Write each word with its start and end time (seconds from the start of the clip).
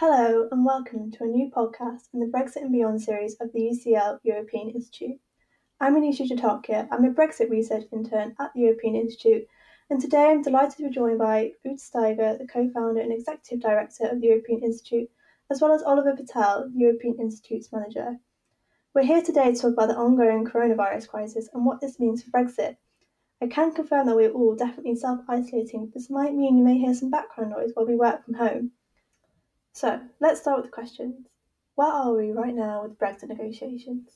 Hello, 0.00 0.46
and 0.52 0.64
welcome 0.64 1.10
to 1.10 1.24
a 1.24 1.26
new 1.26 1.50
podcast 1.50 2.02
in 2.14 2.20
the 2.20 2.26
Brexit 2.26 2.62
and 2.62 2.70
Beyond 2.70 3.02
series 3.02 3.34
of 3.40 3.52
the 3.52 3.58
UCL 3.58 4.20
European 4.22 4.70
Institute. 4.70 5.18
I'm 5.80 5.96
Anisha 5.96 6.24
Jatakia. 6.24 6.86
I'm 6.92 7.04
a 7.04 7.12
Brexit 7.12 7.50
research 7.50 7.82
intern 7.90 8.36
at 8.38 8.52
the 8.54 8.60
European 8.60 8.94
Institute, 8.94 9.48
and 9.90 10.00
today 10.00 10.26
I'm 10.26 10.42
delighted 10.42 10.76
to 10.76 10.82
be 10.84 10.94
joined 10.94 11.18
by 11.18 11.50
Uta 11.64 11.80
Staiger, 11.82 12.38
the 12.38 12.46
co 12.46 12.70
founder 12.70 13.00
and 13.00 13.12
executive 13.12 13.58
director 13.58 14.06
of 14.06 14.20
the 14.20 14.28
European 14.28 14.62
Institute, 14.62 15.10
as 15.50 15.60
well 15.60 15.72
as 15.72 15.82
Oliver 15.82 16.14
Patel, 16.14 16.70
European 16.72 17.16
Institute's 17.18 17.72
manager. 17.72 18.20
We're 18.94 19.02
here 19.02 19.20
today 19.22 19.52
to 19.52 19.60
talk 19.60 19.72
about 19.72 19.88
the 19.88 19.96
ongoing 19.96 20.44
coronavirus 20.44 21.08
crisis 21.08 21.48
and 21.52 21.66
what 21.66 21.80
this 21.80 21.98
means 21.98 22.22
for 22.22 22.30
Brexit. 22.30 22.76
I 23.42 23.48
can 23.48 23.72
confirm 23.72 24.06
that 24.06 24.14
we're 24.14 24.30
all 24.30 24.54
definitely 24.54 24.94
self 24.94 25.22
isolating, 25.28 25.86
but 25.86 25.94
this 25.94 26.08
might 26.08 26.36
mean 26.36 26.56
you 26.56 26.62
may 26.62 26.78
hear 26.78 26.94
some 26.94 27.10
background 27.10 27.50
noise 27.50 27.72
while 27.74 27.84
we 27.84 27.96
work 27.96 28.24
from 28.24 28.34
home. 28.34 28.70
So, 29.78 30.00
let's 30.18 30.40
start 30.40 30.56
with 30.56 30.66
the 30.66 30.72
questions. 30.72 31.28
Where 31.76 31.86
are 31.86 32.12
we 32.12 32.32
right 32.32 32.52
now 32.52 32.82
with 32.82 32.98
Brexit 32.98 33.28
negotiations? 33.28 34.10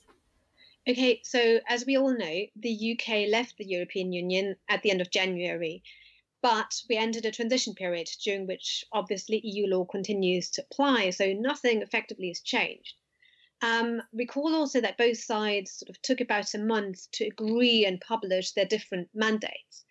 Okay, 0.88 1.21
so 1.23 1.61
as 1.69 1.87
we 1.87 1.97
all 1.97 2.19
know, 2.19 2.47
the 2.57 2.97
UK 2.98 3.29
left 3.30 3.59
the 3.59 3.65
European 3.65 4.12
Union 4.12 4.57
at 4.69 4.83
the 4.83 4.91
end 4.91 5.01
of 5.01 5.12
January, 5.12 5.85
but 6.43 6.83
we 6.88 6.97
entered 6.97 7.27
a 7.27 7.30
transition 7.30 7.75
period 7.75 8.09
during 8.25 8.48
which 8.48 8.85
obviously 8.91 9.41
EU 9.45 9.69
law 9.69 9.85
continues 9.85 10.51
to 10.51 10.62
apply, 10.62 11.11
so 11.11 11.33
nothing 11.33 11.80
effectively 11.80 12.27
has 12.27 12.41
changed. 12.41 12.95
Um, 13.60 14.02
recall 14.13 14.57
also 14.57 14.80
that 14.80 14.99
both 14.99 15.19
sides 15.19 15.71
sort 15.71 15.91
of 15.91 16.02
took 16.02 16.21
about 16.21 16.55
a 16.55 16.59
month 16.59 17.09
to 17.13 17.27
agree 17.27 17.87
and 17.87 18.01
publish 18.01 18.51
their 18.51 18.66
different 18.66 19.10
mandates. 19.15 19.85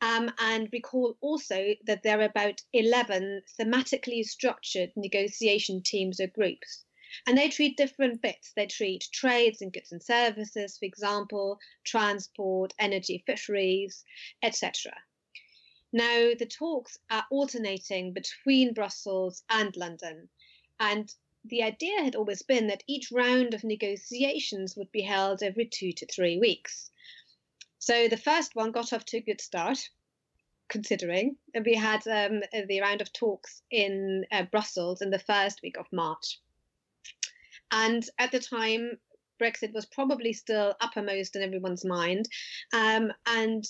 Um, 0.00 0.32
and 0.38 0.68
recall 0.72 1.16
also 1.20 1.74
that 1.86 2.02
there 2.02 2.20
are 2.20 2.24
about 2.24 2.62
11 2.72 3.42
thematically 3.58 4.24
structured 4.24 4.92
negotiation 4.96 5.82
teams 5.82 6.20
or 6.20 6.26
groups. 6.26 6.84
And 7.26 7.38
they 7.38 7.48
treat 7.48 7.76
different 7.76 8.20
bits. 8.20 8.52
They 8.52 8.66
treat 8.66 9.08
trades 9.12 9.62
and 9.62 9.72
goods 9.72 9.92
and 9.92 10.02
services, 10.02 10.76
for 10.78 10.84
example, 10.84 11.60
transport, 11.84 12.74
energy, 12.78 13.22
fisheries, 13.24 14.04
etc. 14.42 14.92
Now, 15.92 16.34
the 16.34 16.46
talks 16.46 16.98
are 17.08 17.24
alternating 17.30 18.14
between 18.14 18.74
Brussels 18.74 19.44
and 19.48 19.76
London. 19.76 20.28
And 20.80 21.14
the 21.44 21.62
idea 21.62 22.02
had 22.02 22.16
always 22.16 22.42
been 22.42 22.66
that 22.66 22.82
each 22.88 23.12
round 23.12 23.54
of 23.54 23.62
negotiations 23.62 24.76
would 24.76 24.90
be 24.90 25.02
held 25.02 25.40
every 25.40 25.66
two 25.66 25.92
to 25.92 26.06
three 26.06 26.36
weeks. 26.36 26.90
So 27.84 28.08
the 28.08 28.16
first 28.16 28.56
one 28.56 28.72
got 28.72 28.94
off 28.94 29.04
to 29.04 29.18
a 29.18 29.20
good 29.20 29.42
start, 29.42 29.90
considering. 30.70 31.36
And 31.54 31.66
We 31.66 31.74
had 31.74 32.00
um, 32.08 32.40
the 32.66 32.80
round 32.80 33.02
of 33.02 33.12
talks 33.12 33.60
in 33.70 34.24
uh, 34.32 34.44
Brussels 34.44 35.02
in 35.02 35.10
the 35.10 35.18
first 35.18 35.60
week 35.62 35.76
of 35.76 35.84
March. 35.92 36.40
And 37.70 38.02
at 38.18 38.32
the 38.32 38.38
time, 38.38 38.92
Brexit 39.38 39.74
was 39.74 39.84
probably 39.84 40.32
still 40.32 40.74
uppermost 40.80 41.36
in 41.36 41.42
everyone's 41.42 41.84
mind. 41.84 42.26
Um, 42.72 43.12
and 43.26 43.62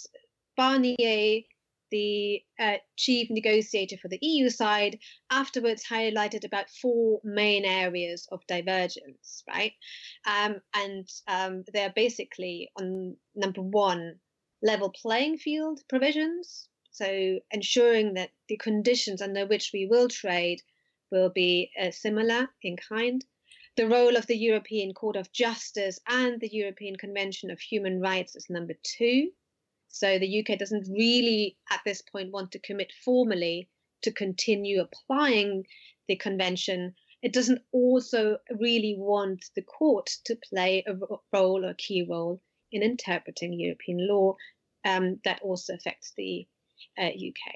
Barnier 0.57 1.43
the 1.91 2.43
uh, 2.59 2.77
chief 2.97 3.29
negotiator 3.31 3.97
for 3.97 4.09
the 4.09 4.19
EU 4.21 4.51
side, 4.51 4.99
afterwards 5.31 5.85
highlighted 5.85 6.45
about 6.45 6.71
four 6.71 7.21
main 7.25 7.65
areas 7.65 8.27
of 8.33 8.47
divergence, 8.47 9.43
right? 9.49 9.73
Um, 10.27 10.61
and 10.75 11.09
um, 11.29 11.65
they're 11.73 11.93
basically 11.95 12.71
on 12.79 13.17
number 13.35 13.63
one, 13.63 14.21
level 14.63 14.91
playing 14.91 15.39
field 15.39 15.81
provisions. 15.89 16.69
So 16.91 17.41
ensuring 17.51 18.15
that 18.15 18.31
the 18.49 18.57
conditions 18.57 19.21
under 19.21 19.47
which 19.47 19.71
we 19.75 19.87
will 19.87 20.09
trade 20.09 20.63
will 21.11 21.31
be 21.31 21.71
uh, 21.81 21.91
similar 21.91 22.49
in 22.63 22.77
kind. 22.77 23.25
The 23.77 23.89
role 23.89 24.17
of 24.17 24.27
the 24.27 24.37
European 24.37 24.95
Court 24.95 25.17
of 25.17 25.33
Justice 25.33 25.99
and 26.09 26.41
the 26.41 26.53
European 26.53 26.97
Convention 26.97 27.51
of 27.51 27.61
Human 27.61 28.01
Rights 28.01 28.37
is 28.37 28.47
number 28.49 28.75
two. 28.83 29.33
So 29.95 30.19
the 30.19 30.41
UK 30.41 30.59
doesn't 30.59 30.89
really, 30.89 31.57
at 31.71 31.81
this 31.87 32.03
point, 32.03 32.33
want 32.33 32.51
to 32.51 32.59
commit 32.59 32.93
formally 33.05 33.69
to 34.03 34.11
continue 34.11 34.81
applying 34.81 35.67
the 36.09 36.17
convention. 36.17 36.97
It 37.23 37.33
doesn't 37.33 37.63
also 37.71 38.39
really 38.59 38.97
want 38.99 39.45
the 39.55 39.63
court 39.63 40.11
to 40.25 40.37
play 40.51 40.83
a 40.89 40.97
role 41.33 41.65
or 41.65 41.71
a 41.71 41.77
key 41.77 42.03
role 42.03 42.43
in 42.73 42.83
interpreting 42.83 43.53
European 43.53 44.09
law. 44.09 44.35
Um, 44.85 45.21
that 45.23 45.41
also 45.43 45.75
affects 45.75 46.13
the 46.17 46.45
uh, 46.99 47.05
UK. 47.05 47.55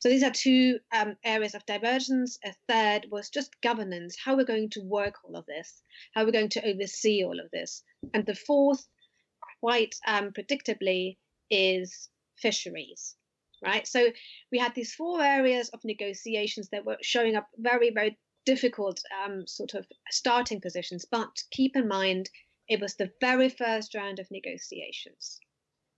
So 0.00 0.10
these 0.10 0.22
are 0.22 0.30
two 0.30 0.80
um, 0.92 1.16
areas 1.24 1.54
of 1.54 1.64
divergence. 1.64 2.38
A 2.44 2.52
third 2.68 3.06
was 3.10 3.30
just 3.30 3.58
governance, 3.62 4.18
how 4.22 4.36
we're 4.36 4.44
going 4.44 4.68
to 4.70 4.82
work 4.82 5.14
all 5.24 5.34
of 5.34 5.46
this, 5.46 5.80
how 6.14 6.26
we're 6.26 6.30
going 6.30 6.50
to 6.50 6.68
oversee 6.68 7.24
all 7.24 7.40
of 7.40 7.50
this. 7.50 7.82
And 8.12 8.26
the 8.26 8.34
fourth, 8.34 8.86
quite 9.60 9.94
um, 10.06 10.32
predictably, 10.32 11.16
is 11.50 12.08
fisheries 12.36 13.16
right? 13.62 13.86
So 13.86 14.08
we 14.50 14.58
had 14.58 14.74
these 14.74 14.94
four 14.94 15.20
areas 15.22 15.68
of 15.70 15.80
negotiations 15.84 16.68
that 16.70 16.84
were 16.84 16.98
showing 17.02 17.36
up 17.36 17.48
very 17.58 17.90
very 17.90 18.18
difficult 18.46 19.00
um, 19.24 19.46
sort 19.46 19.74
of 19.74 19.86
starting 20.10 20.60
positions 20.60 21.04
but 21.10 21.28
keep 21.50 21.76
in 21.76 21.86
mind 21.86 22.30
it 22.68 22.80
was 22.80 22.94
the 22.94 23.10
very 23.20 23.50
first 23.50 23.94
round 23.94 24.18
of 24.18 24.26
negotiations. 24.30 25.38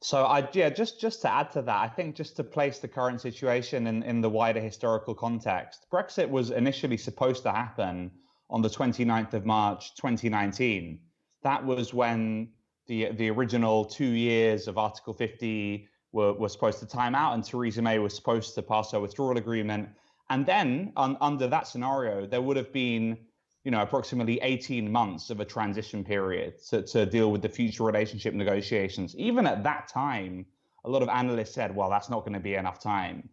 So 0.03 0.25
I 0.25 0.49
yeah 0.53 0.71
just 0.71 1.01
just 1.01 1.23
to 1.23 1.33
add 1.33 1.53
to 1.53 1.63
that 1.63 1.81
I 1.81 1.89
think 1.89 2.17
just 2.17 2.37
to 2.37 2.45
place 2.45 2.79
the 2.81 2.89
current 2.89 3.21
situation 3.21 3.87
in 3.87 4.03
in 4.03 4.21
the 4.21 4.31
wider 4.31 4.61
historical 4.61 5.15
context 5.15 5.87
Brexit 5.93 6.29
was 6.29 6.51
initially 6.51 6.97
supposed 6.97 7.45
to 7.45 7.53
happen 7.53 8.11
on 8.51 8.63
the 8.63 8.69
29th 8.69 9.35
of 9.35 9.47
March 9.47 9.95
2019 9.95 10.99
that 11.45 11.65
was 11.65 11.95
when 11.95 12.49
the 12.87 13.13
the 13.13 13.31
original 13.31 13.85
two 13.85 14.05
years 14.05 14.69
of 14.69 14.79
Article 14.79 15.15
50 15.15 15.89
were, 16.13 16.33
were 16.35 16.49
supposed 16.49 16.79
to 16.81 16.87
time 16.87 17.15
out, 17.15 17.35
and 17.35 17.45
Theresa 17.45 17.83
May 17.83 17.99
was 17.99 18.15
supposed 18.15 18.55
to 18.55 18.63
pass 18.63 18.93
her 18.93 19.01
withdrawal 19.01 19.39
agreement. 19.39 19.89
And 20.31 20.47
then, 20.47 20.93
on, 20.97 21.17
under 21.21 21.47
that 21.49 21.67
scenario, 21.67 22.27
there 22.27 22.41
would 22.41 22.57
have 22.57 22.73
been, 22.73 23.19
you 23.65 23.71
know, 23.71 23.83
approximately 23.83 24.39
18 24.41 24.91
months 24.91 25.31
of 25.31 25.41
a 25.41 25.45
transition 25.45 26.05
period 26.05 26.55
to, 26.69 26.83
to 26.83 27.07
deal 27.07 27.31
with 27.31 27.43
the 27.43 27.49
future 27.49 27.85
relationship 27.85 28.35
negotiations. 28.35 29.17
Even 29.17 29.47
at 29.47 29.63
that 29.65 29.89
time, 29.89 30.47
a 30.85 30.91
lot 30.91 31.03
of 31.03 31.09
analysts 31.09 31.55
said, 31.55 31.75
well, 31.75 31.91
that's 31.91 32.11
not 32.11 32.21
going 32.21 32.33
to 32.33 32.41
be 32.41 32.55
enough 32.55 32.79
time. 32.79 33.29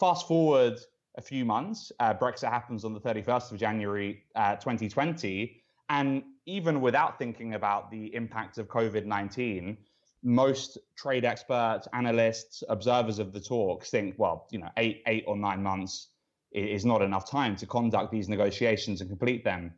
Fast 0.00 0.26
forward 0.26 0.78
a 1.16 1.22
few 1.22 1.44
months, 1.44 1.92
uh, 2.00 2.14
Brexit 2.14 2.50
happens 2.50 2.84
on 2.84 2.92
the 2.92 3.00
31st 3.00 3.52
of 3.52 3.58
January 3.58 4.24
uh, 4.34 4.56
2020, 4.56 5.62
and 5.94 6.24
even 6.46 6.80
without 6.80 7.18
thinking 7.20 7.54
about 7.54 7.88
the 7.90 8.12
impact 8.14 8.58
of 8.58 8.66
COVID 8.66 9.04
19, 9.06 9.78
most 10.24 10.76
trade 10.96 11.24
experts, 11.24 11.86
analysts, 11.92 12.64
observers 12.68 13.20
of 13.20 13.32
the 13.32 13.40
talks 13.40 13.90
think, 13.90 14.16
well, 14.18 14.48
you 14.50 14.58
know, 14.58 14.70
eight, 14.76 15.02
eight 15.06 15.24
or 15.28 15.36
nine 15.36 15.62
months 15.62 16.08
is 16.50 16.84
not 16.84 17.00
enough 17.00 17.30
time 17.30 17.54
to 17.56 17.66
conduct 17.66 18.10
these 18.10 18.28
negotiations 18.28 19.00
and 19.00 19.10
complete 19.10 19.44
them. 19.44 19.72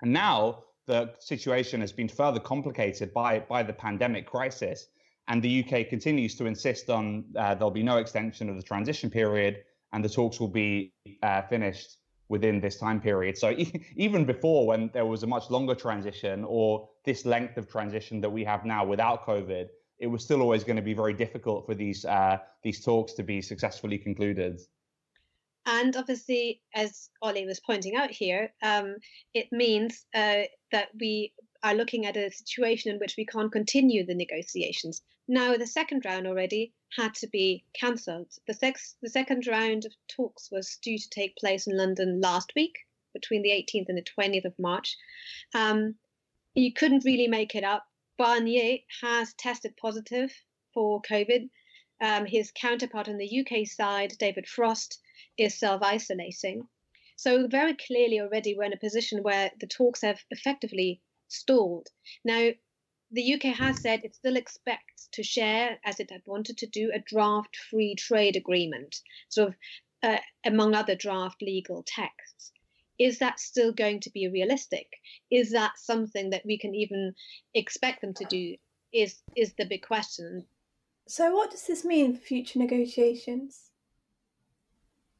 And 0.00 0.12
now 0.12 0.64
the 0.86 1.12
situation 1.18 1.82
has 1.82 1.92
been 1.92 2.08
further 2.08 2.40
complicated 2.40 3.12
by, 3.12 3.40
by 3.40 3.62
the 3.62 3.72
pandemic 3.72 4.26
crisis. 4.26 4.86
And 5.28 5.42
the 5.42 5.62
UK 5.62 5.88
continues 5.88 6.36
to 6.36 6.46
insist 6.46 6.88
on 6.88 7.24
uh, 7.36 7.54
there'll 7.54 7.70
be 7.70 7.82
no 7.82 7.98
extension 7.98 8.48
of 8.48 8.56
the 8.56 8.62
transition 8.62 9.10
period 9.10 9.58
and 9.92 10.02
the 10.02 10.08
talks 10.08 10.40
will 10.40 10.54
be 10.66 10.94
uh, 11.22 11.42
finished 11.42 11.99
within 12.30 12.60
this 12.60 12.78
time 12.78 13.00
period. 13.00 13.36
So 13.36 13.54
even 13.96 14.24
before, 14.24 14.66
when 14.66 14.88
there 14.94 15.04
was 15.04 15.22
a 15.24 15.26
much 15.26 15.50
longer 15.50 15.74
transition 15.74 16.44
or 16.46 16.88
this 17.04 17.26
length 17.26 17.58
of 17.58 17.68
transition 17.68 18.20
that 18.22 18.30
we 18.30 18.44
have 18.44 18.64
now 18.64 18.86
without 18.86 19.26
COVID, 19.26 19.68
it 19.98 20.06
was 20.06 20.24
still 20.24 20.40
always 20.40 20.64
going 20.64 20.76
to 20.76 20.82
be 20.82 20.94
very 20.94 21.12
difficult 21.12 21.66
for 21.66 21.74
these 21.74 22.06
uh, 22.06 22.38
these 22.62 22.82
talks 22.82 23.12
to 23.14 23.22
be 23.22 23.42
successfully 23.42 23.98
concluded. 23.98 24.60
And 25.66 25.94
obviously, 25.94 26.62
as 26.74 27.10
Ollie 27.20 27.44
was 27.44 27.60
pointing 27.60 27.96
out 27.96 28.10
here, 28.10 28.50
um, 28.62 28.96
it 29.34 29.48
means 29.52 30.06
uh, 30.14 30.44
that 30.72 30.88
we 30.98 31.34
are 31.62 31.74
looking 31.74 32.06
at 32.06 32.16
a 32.16 32.30
situation 32.30 32.92
in 32.92 32.98
which 32.98 33.16
we 33.18 33.26
can't 33.26 33.52
continue 33.52 34.06
the 34.06 34.14
negotiations. 34.14 35.02
Now, 35.28 35.56
the 35.56 35.66
second 35.66 36.06
round 36.06 36.26
already 36.26 36.72
had 36.96 37.14
to 37.14 37.26
be 37.28 37.64
cancelled. 37.72 38.28
The, 38.46 38.54
sex, 38.54 38.96
the 39.02 39.10
second 39.10 39.46
round 39.46 39.84
of 39.84 39.92
talks 40.08 40.50
was 40.50 40.78
due 40.82 40.98
to 40.98 41.10
take 41.10 41.36
place 41.36 41.66
in 41.66 41.76
London 41.76 42.20
last 42.20 42.52
week, 42.56 42.74
between 43.12 43.42
the 43.42 43.50
18th 43.50 43.88
and 43.88 43.98
the 43.98 44.04
20th 44.18 44.44
of 44.44 44.58
March. 44.58 44.96
Um, 45.54 45.96
you 46.54 46.72
couldn't 46.72 47.04
really 47.04 47.28
make 47.28 47.54
it 47.54 47.64
up. 47.64 47.84
Barnier 48.18 48.78
has 49.00 49.34
tested 49.34 49.76
positive 49.76 50.32
for 50.74 51.00
COVID. 51.02 51.48
Um, 52.00 52.26
his 52.26 52.52
counterpart 52.52 53.08
on 53.08 53.18
the 53.18 53.40
UK 53.40 53.66
side, 53.66 54.14
David 54.18 54.48
Frost, 54.48 55.00
is 55.36 55.58
self 55.58 55.82
isolating. 55.82 56.68
So, 57.16 57.46
very 57.46 57.74
clearly, 57.74 58.20
already 58.20 58.54
we're 58.54 58.64
in 58.64 58.72
a 58.72 58.78
position 58.78 59.22
where 59.22 59.50
the 59.60 59.66
talks 59.66 60.02
have 60.02 60.20
effectively 60.30 61.02
stalled. 61.28 61.88
Now, 62.24 62.50
the 63.12 63.34
UK 63.34 63.56
has 63.56 63.80
said 63.80 64.04
it 64.04 64.14
still 64.14 64.36
expects 64.36 65.08
to 65.12 65.22
share, 65.22 65.78
as 65.84 65.98
it 65.98 66.10
had 66.10 66.22
wanted 66.26 66.58
to 66.58 66.66
do, 66.66 66.90
a 66.94 67.00
draft 67.00 67.56
free 67.56 67.94
trade 67.94 68.36
agreement, 68.36 69.00
sort 69.28 69.48
of 69.48 69.54
uh, 70.02 70.18
among 70.44 70.74
other 70.74 70.94
draft 70.94 71.42
legal 71.42 71.82
texts. 71.86 72.52
is 72.98 73.18
that 73.18 73.40
still 73.40 73.72
going 73.72 73.98
to 73.98 74.10
be 74.10 74.28
realistic? 74.28 74.86
Is 75.30 75.50
that 75.52 75.78
something 75.78 76.30
that 76.30 76.44
we 76.44 76.58
can 76.58 76.74
even 76.74 77.14
expect 77.54 78.02
them 78.02 78.14
to 78.14 78.24
do? 78.26 78.56
Is 78.92 79.22
is 79.36 79.54
the 79.54 79.64
big 79.64 79.82
question. 79.82 80.46
So, 81.06 81.34
what 81.34 81.50
does 81.50 81.66
this 81.66 81.84
mean 81.84 82.14
for 82.14 82.20
future 82.20 82.58
negotiations? 82.58 83.70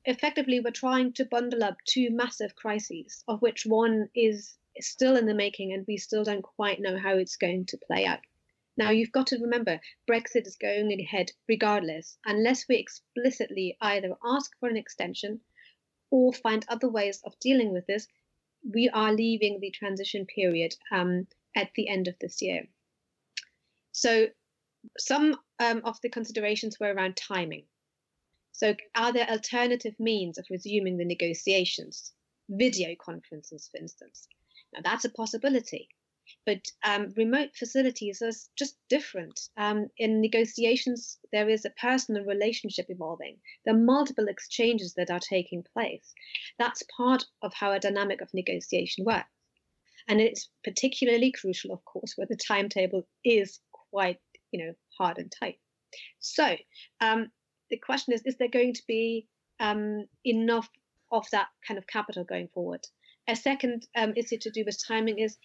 Effectively, 0.04 0.60
we're 0.60 0.70
trying 0.70 1.12
to 1.14 1.24
bundle 1.24 1.64
up 1.64 1.76
two 1.84 2.10
massive 2.10 2.54
crises, 2.54 3.24
of 3.26 3.42
which 3.42 3.66
one 3.66 4.08
is 4.14 4.56
still 4.80 5.16
in 5.16 5.26
the 5.26 5.34
making, 5.34 5.72
and 5.72 5.84
we 5.86 5.96
still 5.96 6.24
don't 6.24 6.42
quite 6.42 6.80
know 6.80 6.98
how 6.98 7.16
it's 7.16 7.36
going 7.36 7.66
to 7.66 7.78
play 7.78 8.06
out. 8.06 8.20
Now, 8.76 8.90
you've 8.90 9.12
got 9.12 9.26
to 9.28 9.38
remember, 9.38 9.80
Brexit 10.08 10.46
is 10.46 10.56
going 10.56 10.92
ahead 11.00 11.32
regardless, 11.48 12.16
unless 12.24 12.66
we 12.68 12.76
explicitly 12.76 13.76
either 13.80 14.16
ask 14.24 14.58
for 14.58 14.68
an 14.68 14.76
extension 14.76 15.40
or 16.10 16.32
find 16.32 16.64
other 16.68 16.88
ways 16.88 17.20
of 17.24 17.38
dealing 17.40 17.72
with 17.72 17.86
this. 17.86 18.06
We 18.62 18.88
are 18.88 19.12
leaving 19.12 19.60
the 19.60 19.70
transition 19.70 20.26
period 20.26 20.74
um, 20.90 21.26
at 21.54 21.70
the 21.74 21.88
end 21.88 22.08
of 22.08 22.18
this 22.20 22.40
year. 22.40 22.68
So, 23.92 24.28
some 24.98 25.36
um, 25.58 25.82
of 25.84 26.00
the 26.00 26.08
considerations 26.08 26.80
were 26.80 26.94
around 26.94 27.16
timing. 27.16 27.64
So, 28.52 28.74
are 28.94 29.12
there 29.12 29.28
alternative 29.28 29.98
means 29.98 30.38
of 30.38 30.46
resuming 30.48 30.96
the 30.96 31.04
negotiations? 31.04 32.12
Video 32.48 32.94
conferences, 32.94 33.68
for 33.68 33.78
instance. 33.78 34.26
Now, 34.72 34.80
that's 34.84 35.04
a 35.04 35.10
possibility. 35.10 35.88
But 36.46 36.64
um, 36.84 37.12
remote 37.16 37.56
facilities 37.56 38.22
are 38.22 38.30
just 38.56 38.76
different. 38.88 39.40
Um, 39.56 39.88
in 39.98 40.20
negotiations, 40.20 41.18
there 41.32 41.48
is 41.48 41.64
a 41.64 41.70
personal 41.70 42.24
relationship 42.24 42.86
evolving. 42.88 43.40
There 43.64 43.74
are 43.74 43.78
multiple 43.78 44.28
exchanges 44.28 44.94
that 44.94 45.10
are 45.10 45.20
taking 45.20 45.64
place. 45.72 46.14
That's 46.58 46.84
part 46.96 47.24
of 47.42 47.52
how 47.52 47.72
a 47.72 47.80
dynamic 47.80 48.20
of 48.20 48.32
negotiation 48.32 49.04
works. 49.04 49.28
And 50.08 50.20
it's 50.20 50.48
particularly 50.64 51.32
crucial, 51.32 51.72
of 51.72 51.84
course, 51.84 52.14
where 52.16 52.26
the 52.28 52.36
timetable 52.36 53.06
is 53.24 53.60
quite, 53.72 54.20
you 54.52 54.64
know, 54.64 54.74
hard 54.98 55.18
and 55.18 55.32
tight. 55.40 55.58
So 56.20 56.56
um, 57.00 57.32
the 57.70 57.78
question 57.78 58.14
is: 58.14 58.22
Is 58.24 58.36
there 58.36 58.48
going 58.48 58.74
to 58.74 58.82
be 58.86 59.26
um, 59.58 60.06
enough 60.24 60.68
of 61.10 61.26
that 61.32 61.48
kind 61.66 61.78
of 61.78 61.86
capital 61.86 62.24
going 62.24 62.48
forward? 62.48 62.86
A 63.28 63.36
second 63.36 63.86
um, 63.96 64.14
issue 64.16 64.38
to 64.38 64.50
do 64.50 64.64
with 64.64 64.78
timing 64.86 65.18
is 65.18 65.36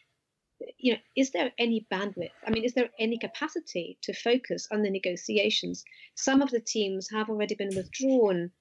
you 0.77 0.93
know, 0.93 0.99
is 1.15 1.31
there 1.31 1.51
any 1.57 1.85
bandwidth? 1.91 2.31
I 2.45 2.49
mean, 2.49 2.63
is 2.63 2.73
there 2.73 2.89
any 2.99 3.17
capacity 3.17 3.97
to 4.03 4.13
focus 4.13 4.67
on 4.71 4.81
the 4.81 4.89
negotiations? 4.89 5.83
Some 6.15 6.41
of 6.41 6.49
the 6.49 6.61
teams 6.61 7.09
have 7.11 7.29
already 7.29 7.55
been 7.55 7.75
withdrawn 7.75 8.51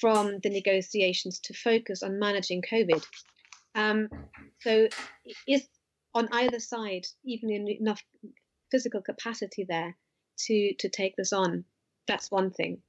from 0.00 0.40
the 0.42 0.50
negotiations 0.50 1.38
to 1.40 1.54
focus 1.54 2.02
on 2.02 2.18
managing 2.18 2.62
COVID. 2.62 3.04
Um, 3.74 4.08
so, 4.60 4.88
is 5.46 5.66
on 6.14 6.28
either 6.32 6.60
side 6.60 7.06
even 7.24 7.50
enough 7.68 8.02
physical 8.70 9.02
capacity 9.02 9.64
there 9.68 9.96
to 10.46 10.74
to 10.78 10.88
take 10.88 11.16
this 11.16 11.32
on? 11.32 11.64
That's 12.06 12.30
one 12.30 12.50
thing. 12.50 12.82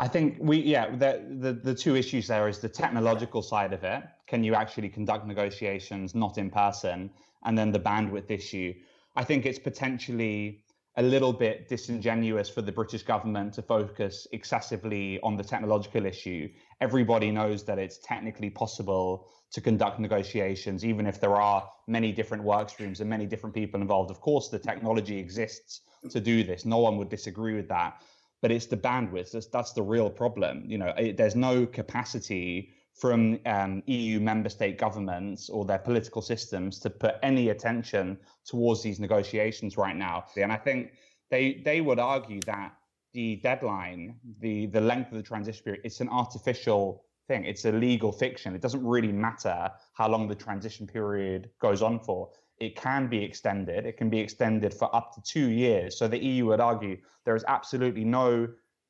I 0.00 0.06
think 0.06 0.36
we, 0.38 0.58
yeah, 0.58 0.90
the, 0.90 1.24
the, 1.28 1.52
the 1.52 1.74
two 1.74 1.96
issues 1.96 2.28
there 2.28 2.48
is 2.48 2.60
the 2.60 2.68
technological 2.68 3.42
side 3.42 3.72
of 3.72 3.82
it. 3.82 4.04
Can 4.28 4.44
you 4.44 4.54
actually 4.54 4.88
conduct 4.88 5.26
negotiations 5.26 6.14
not 6.14 6.38
in 6.38 6.50
person? 6.50 7.10
And 7.44 7.58
then 7.58 7.72
the 7.72 7.80
bandwidth 7.80 8.30
issue. 8.30 8.74
I 9.16 9.24
think 9.24 9.44
it's 9.44 9.58
potentially 9.58 10.62
a 10.96 11.02
little 11.02 11.32
bit 11.32 11.68
disingenuous 11.68 12.48
for 12.48 12.62
the 12.62 12.72
British 12.72 13.02
government 13.02 13.54
to 13.54 13.62
focus 13.62 14.26
excessively 14.32 15.18
on 15.22 15.36
the 15.36 15.44
technological 15.44 16.06
issue. 16.06 16.48
Everybody 16.80 17.30
knows 17.30 17.64
that 17.64 17.78
it's 17.78 17.98
technically 17.98 18.50
possible 18.50 19.28
to 19.50 19.60
conduct 19.60 19.98
negotiations, 19.98 20.84
even 20.84 21.06
if 21.06 21.20
there 21.20 21.36
are 21.36 21.68
many 21.86 22.12
different 22.12 22.44
work 22.44 22.68
streams 22.68 23.00
and 23.00 23.08
many 23.08 23.26
different 23.26 23.54
people 23.54 23.80
involved. 23.80 24.10
Of 24.10 24.20
course, 24.20 24.48
the 24.48 24.58
technology 24.58 25.18
exists 25.18 25.80
to 26.10 26.20
do 26.20 26.44
this. 26.44 26.64
No 26.64 26.78
one 26.78 26.96
would 26.98 27.08
disagree 27.08 27.54
with 27.54 27.68
that 27.68 28.02
but 28.40 28.50
it's 28.50 28.66
the 28.66 28.76
bandwidth. 28.76 29.32
That's, 29.32 29.46
that's 29.46 29.72
the 29.72 29.82
real 29.82 30.10
problem. 30.10 30.64
You 30.66 30.78
know, 30.78 30.94
it, 30.96 31.16
there's 31.16 31.36
no 31.36 31.66
capacity 31.66 32.74
from 32.94 33.38
um, 33.46 33.82
EU 33.86 34.18
member 34.18 34.48
state 34.48 34.76
governments 34.76 35.48
or 35.48 35.64
their 35.64 35.78
political 35.78 36.20
systems 36.20 36.80
to 36.80 36.90
put 36.90 37.14
any 37.22 37.50
attention 37.50 38.18
towards 38.44 38.82
these 38.82 38.98
negotiations 38.98 39.76
right 39.76 39.96
now. 39.96 40.24
And 40.36 40.52
I 40.52 40.56
think 40.56 40.92
they 41.30 41.62
they 41.64 41.80
would 41.80 41.98
argue 41.98 42.40
that 42.46 42.72
the 43.12 43.36
deadline, 43.36 44.16
the 44.40 44.66
the 44.66 44.80
length 44.80 45.12
of 45.12 45.18
the 45.18 45.22
transition 45.22 45.62
period, 45.64 45.82
it's 45.84 46.00
an 46.00 46.08
artificial 46.08 47.04
thing. 47.28 47.44
It's 47.44 47.64
a 47.66 47.72
legal 47.72 48.10
fiction. 48.10 48.54
It 48.54 48.62
doesn't 48.62 48.84
really 48.84 49.12
matter 49.12 49.70
how 49.92 50.08
long 50.08 50.26
the 50.26 50.34
transition 50.34 50.86
period 50.86 51.50
goes 51.60 51.82
on 51.82 52.00
for 52.00 52.30
it 52.60 52.76
can 52.76 53.08
be 53.08 53.22
extended. 53.24 53.86
It 53.86 53.96
can 53.96 54.10
be 54.10 54.18
extended 54.18 54.74
for 54.74 54.94
up 54.94 55.14
to 55.14 55.22
two 55.22 55.50
years. 55.50 55.98
So 55.98 56.08
the 56.08 56.18
EU 56.18 56.46
would 56.46 56.60
argue 56.60 56.96
there 57.24 57.36
is 57.36 57.44
absolutely 57.46 58.04
no 58.04 58.48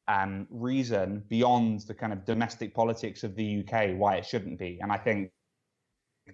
um, 0.08 0.46
reason 0.50 1.22
beyond 1.28 1.80
the 1.80 1.94
kind 1.94 2.12
of 2.12 2.24
domestic 2.24 2.74
politics 2.74 3.24
of 3.24 3.36
the 3.36 3.62
UK 3.62 3.96
why 3.96 4.16
it 4.16 4.26
shouldn't 4.26 4.58
be. 4.58 4.78
And 4.80 4.90
I 4.90 4.96
think 4.96 5.30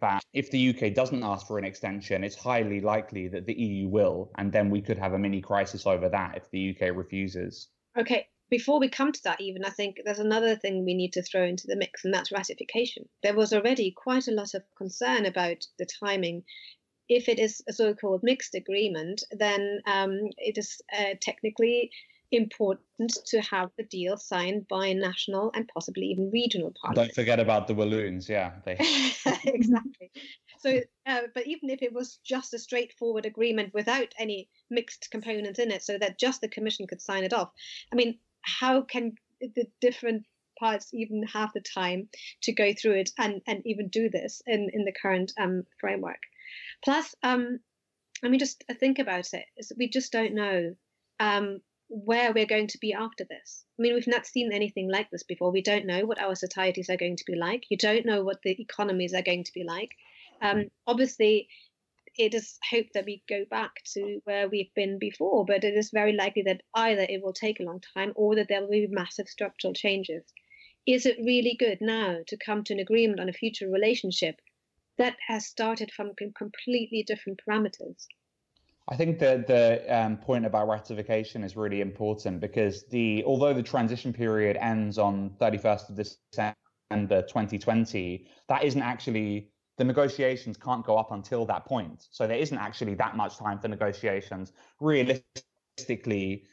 that 0.00 0.22
if 0.32 0.50
the 0.50 0.70
UK 0.70 0.94
doesn't 0.94 1.22
ask 1.22 1.46
for 1.46 1.58
an 1.58 1.64
extension, 1.64 2.24
it's 2.24 2.36
highly 2.36 2.80
likely 2.80 3.28
that 3.28 3.46
the 3.46 3.54
EU 3.54 3.88
will, 3.88 4.30
and 4.38 4.52
then 4.52 4.70
we 4.70 4.80
could 4.80 4.98
have 4.98 5.12
a 5.12 5.18
mini 5.18 5.40
crisis 5.40 5.86
over 5.86 6.08
that 6.08 6.36
if 6.36 6.50
the 6.50 6.76
UK 6.76 6.96
refuses. 6.96 7.68
Okay. 7.98 8.26
Before 8.50 8.78
we 8.78 8.88
come 8.88 9.10
to 9.10 9.22
that, 9.24 9.40
even, 9.40 9.64
I 9.64 9.70
think 9.70 9.96
there's 10.04 10.18
another 10.18 10.54
thing 10.54 10.84
we 10.84 10.94
need 10.94 11.14
to 11.14 11.22
throw 11.22 11.44
into 11.44 11.66
the 11.66 11.76
mix, 11.76 12.04
and 12.04 12.12
that's 12.12 12.30
ratification. 12.30 13.08
There 13.22 13.34
was 13.34 13.52
already 13.52 13.90
quite 13.90 14.28
a 14.28 14.34
lot 14.34 14.54
of 14.54 14.62
concern 14.76 15.24
about 15.24 15.64
the 15.78 15.86
timing 15.86 16.44
if 17.08 17.28
it 17.28 17.38
is 17.38 17.62
a 17.68 17.72
so-called 17.72 18.22
mixed 18.22 18.54
agreement, 18.54 19.24
then 19.32 19.80
um, 19.86 20.18
it 20.38 20.58
is 20.58 20.80
uh, 20.96 21.14
technically 21.20 21.90
important 22.30 23.12
to 23.26 23.40
have 23.42 23.70
the 23.76 23.84
deal 23.84 24.16
signed 24.16 24.66
by 24.68 24.92
national 24.92 25.52
and 25.54 25.68
possibly 25.72 26.06
even 26.06 26.30
regional 26.32 26.72
parliaments. 26.80 27.14
Don't 27.14 27.22
forget 27.22 27.40
about 27.40 27.66
the 27.66 27.74
Walloons, 27.74 28.28
yeah. 28.28 28.52
They... 28.64 28.72
exactly. 29.44 30.10
So, 30.58 30.80
uh, 31.06 31.22
but 31.34 31.46
even 31.46 31.70
if 31.70 31.82
it 31.82 31.92
was 31.92 32.18
just 32.24 32.54
a 32.54 32.58
straightforward 32.58 33.26
agreement 33.26 33.74
without 33.74 34.14
any 34.18 34.48
mixed 34.70 35.10
components 35.10 35.58
in 35.58 35.70
it, 35.70 35.82
so 35.82 35.98
that 35.98 36.18
just 36.18 36.40
the 36.40 36.48
Commission 36.48 36.86
could 36.86 37.02
sign 37.02 37.24
it 37.24 37.32
off, 37.32 37.50
I 37.92 37.96
mean, 37.96 38.18
how 38.40 38.82
can 38.82 39.12
the 39.40 39.66
different 39.80 40.24
parts 40.58 40.94
even 40.94 41.22
have 41.24 41.50
the 41.52 41.60
time 41.60 42.08
to 42.42 42.52
go 42.52 42.72
through 42.72 42.94
it 42.94 43.10
and, 43.18 43.42
and 43.46 43.62
even 43.66 43.88
do 43.88 44.08
this 44.08 44.42
in, 44.46 44.70
in 44.72 44.84
the 44.84 44.94
current 45.00 45.32
um, 45.38 45.64
framework? 45.80 46.20
Plus, 46.84 47.14
um, 47.22 47.60
I 48.22 48.28
mean, 48.28 48.38
just 48.38 48.62
think 48.78 48.98
about 48.98 49.32
it. 49.32 49.46
We 49.76 49.88
just 49.88 50.12
don't 50.12 50.34
know 50.34 50.74
um, 51.18 51.60
where 51.88 52.32
we're 52.32 52.46
going 52.46 52.68
to 52.68 52.78
be 52.78 52.92
after 52.92 53.24
this. 53.24 53.64
I 53.78 53.82
mean, 53.82 53.94
we've 53.94 54.06
not 54.06 54.26
seen 54.26 54.52
anything 54.52 54.90
like 54.90 55.10
this 55.10 55.22
before. 55.22 55.50
We 55.50 55.62
don't 55.62 55.86
know 55.86 56.04
what 56.04 56.20
our 56.20 56.34
societies 56.34 56.90
are 56.90 56.96
going 56.96 57.16
to 57.16 57.24
be 57.26 57.36
like. 57.36 57.64
You 57.70 57.78
don't 57.78 58.06
know 58.06 58.22
what 58.22 58.42
the 58.42 58.50
economies 58.60 59.14
are 59.14 59.22
going 59.22 59.44
to 59.44 59.52
be 59.52 59.64
like. 59.64 59.90
Um, 60.42 60.64
obviously, 60.86 61.48
it 62.16 62.34
is 62.34 62.58
hoped 62.70 62.92
that 62.94 63.06
we 63.06 63.22
go 63.28 63.44
back 63.50 63.82
to 63.94 64.20
where 64.24 64.48
we've 64.48 64.72
been 64.74 64.98
before, 64.98 65.44
but 65.44 65.64
it 65.64 65.74
is 65.74 65.90
very 65.90 66.12
likely 66.12 66.42
that 66.42 66.62
either 66.74 67.06
it 67.08 67.22
will 67.22 67.32
take 67.32 67.60
a 67.60 67.64
long 67.64 67.80
time 67.94 68.12
or 68.14 68.36
that 68.36 68.48
there 68.48 68.60
will 68.60 68.70
be 68.70 68.86
massive 68.88 69.28
structural 69.28 69.72
changes. 69.74 70.22
Is 70.86 71.06
it 71.06 71.16
really 71.18 71.56
good 71.58 71.78
now 71.80 72.18
to 72.26 72.36
come 72.36 72.62
to 72.64 72.74
an 72.74 72.80
agreement 72.80 73.20
on 73.20 73.28
a 73.30 73.32
future 73.32 73.70
relationship 73.70 74.36
that 74.98 75.16
has 75.26 75.46
started 75.46 75.90
from 75.90 76.12
completely 76.36 77.04
different 77.06 77.40
parameters. 77.46 78.06
I 78.88 78.96
think 78.96 79.18
that 79.20 79.46
the 79.46 79.82
um, 79.88 80.18
point 80.18 80.44
about 80.44 80.68
ratification 80.68 81.42
is 81.42 81.56
really 81.56 81.80
important 81.80 82.40
because 82.40 82.86
the 82.88 83.24
although 83.24 83.54
the 83.54 83.62
transition 83.62 84.12
period 84.12 84.56
ends 84.58 84.98
on 84.98 85.30
31st 85.40 85.90
of 85.90 85.96
December 85.96 87.22
2020, 87.22 88.26
that 88.48 88.62
isn't 88.62 88.82
actually 88.82 89.48
the 89.78 89.84
negotiations 89.84 90.56
can't 90.56 90.84
go 90.84 90.98
up 90.98 91.12
until 91.12 91.46
that 91.46 91.64
point. 91.64 92.06
So 92.10 92.26
there 92.26 92.36
isn't 92.36 92.58
actually 92.58 92.94
that 92.94 93.16
much 93.16 93.38
time 93.38 93.58
for 93.58 93.68
negotiations. 93.68 94.52
Realistically, 94.80 96.44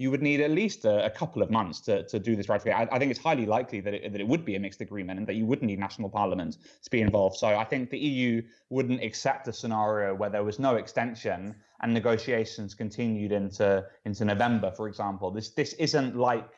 you 0.00 0.10
would 0.10 0.22
need 0.22 0.40
at 0.40 0.50
least 0.50 0.86
a, 0.86 1.04
a, 1.04 1.10
couple 1.10 1.42
of 1.42 1.50
months 1.50 1.78
to, 1.78 2.02
to 2.04 2.18
do 2.18 2.34
this 2.34 2.48
ratification. 2.48 2.88
I, 2.90 2.96
I 2.96 2.98
think 2.98 3.10
it's 3.10 3.20
highly 3.20 3.44
likely 3.44 3.80
that 3.82 3.92
it, 3.92 4.10
that 4.10 4.18
it 4.18 4.26
would 4.26 4.46
be 4.46 4.56
a 4.56 4.58
mixed 4.58 4.80
agreement 4.80 5.18
and 5.18 5.28
that 5.28 5.34
you 5.34 5.44
would 5.44 5.62
need 5.62 5.78
national 5.78 6.08
parliaments 6.08 6.56
to 6.82 6.90
be 6.90 7.02
involved. 7.02 7.36
So 7.36 7.48
I 7.48 7.64
think 7.64 7.90
the 7.90 7.98
EU 7.98 8.40
wouldn't 8.70 9.02
accept 9.02 9.46
a 9.48 9.52
scenario 9.52 10.14
where 10.14 10.30
there 10.30 10.42
was 10.42 10.58
no 10.58 10.76
extension 10.76 11.54
and 11.82 11.92
negotiations 11.92 12.74
continued 12.74 13.30
into 13.30 13.84
into 14.06 14.24
November, 14.24 14.70
for 14.70 14.88
example. 14.88 15.30
This 15.30 15.50
this 15.50 15.74
isn't 15.74 16.16
like 16.16 16.48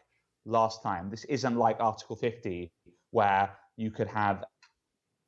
last 0.45 0.81
time. 0.81 1.11
This 1.11 1.25
isn't 1.25 1.57
like 1.57 1.79
Article 1.81 2.15
50, 2.15 2.71
where 3.11 3.51
you 3.77 3.91
could 3.91 4.07
have 4.07 4.45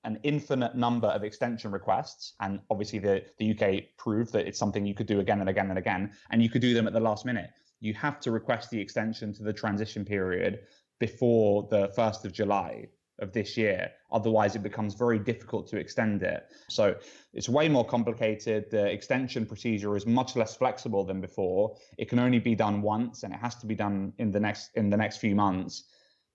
an 0.05 0.21
infinite 0.23 0.77
number 0.77 1.09
of 1.09 1.25
extension 1.25 1.73
requests. 1.73 2.35
And 2.39 2.61
obviously, 2.71 3.01
the, 3.01 3.25
the 3.39 3.51
UK 3.53 3.97
proved 3.97 4.33
that 4.35 4.47
it's 4.47 4.59
something 4.59 4.87
you 4.87 4.95
could 4.95 5.09
do 5.09 5.19
again 5.19 5.41
and 5.41 5.49
again 5.49 5.71
and 5.71 5.79
again, 5.79 6.13
and 6.31 6.41
you 6.41 6.49
could 6.49 6.63
do 6.63 6.75
them 6.75 6.87
at 6.87 6.93
the 6.93 7.01
last 7.01 7.25
minute 7.27 7.51
you 7.85 7.95
have 7.95 8.19
to 8.21 8.31
request 8.31 8.71
the 8.71 8.81
extension 8.81 9.33
to 9.35 9.43
the 9.43 9.53
transition 9.53 10.05
period 10.05 10.61
before 10.99 11.69
the 11.71 11.89
1st 11.97 12.25
of 12.25 12.33
July. 12.33 12.89
of 13.21 13.33
this 13.33 13.57
year. 13.57 13.91
Otherwise, 14.11 14.57
it 14.57 14.63
becomes 14.63 14.95
very 14.95 15.19
difficult 15.19 15.69
to 15.69 15.77
extend 15.77 16.23
it. 16.23 16.41
So 16.69 16.97
it's 17.33 17.49
way 17.49 17.69
more 17.69 17.85
complicated. 17.85 18.71
The 18.71 18.87
extension 18.87 19.47
procedure 19.47 19.97
is 19.97 20.05
much 20.05 20.35
less 20.37 20.57
flexible 20.57 21.05
than 21.05 21.21
before. 21.21 21.77
It 21.97 22.09
can 22.09 22.19
only 22.19 22.41
be 22.41 22.55
done 22.55 22.83
once, 22.83 23.23
and 23.23 23.33
it 23.33 23.41
has 23.41 23.55
to 23.57 23.67
be 23.67 23.75
done 23.75 24.13
in 24.19 24.33
the 24.33 24.41
next 24.41 24.71
in 24.75 24.91
the 24.91 24.97
next 24.97 25.19
few 25.19 25.35
months. 25.35 25.85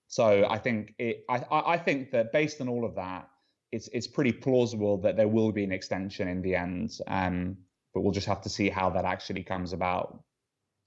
So 0.07 0.47
I 0.49 0.57
think 0.57 0.95
it. 0.99 1.25
I 1.29 1.43
I 1.75 1.77
think 1.77 2.11
that 2.11 2.31
based 2.31 2.61
on 2.61 2.69
all 2.69 2.85
of 2.85 2.95
that, 2.95 3.27
it's 3.71 3.89
it's 3.89 4.07
pretty 4.07 4.31
plausible 4.31 4.97
that 5.01 5.17
there 5.17 5.27
will 5.27 5.51
be 5.51 5.63
an 5.63 5.73
extension 5.73 6.27
in 6.27 6.41
the 6.41 6.55
end. 6.55 6.97
Um, 7.07 7.57
but 7.93 8.01
we'll 8.01 8.13
just 8.13 8.27
have 8.27 8.41
to 8.43 8.49
see 8.49 8.69
how 8.69 8.89
that 8.91 9.05
actually 9.05 9.43
comes 9.43 9.73
about. 9.73 10.23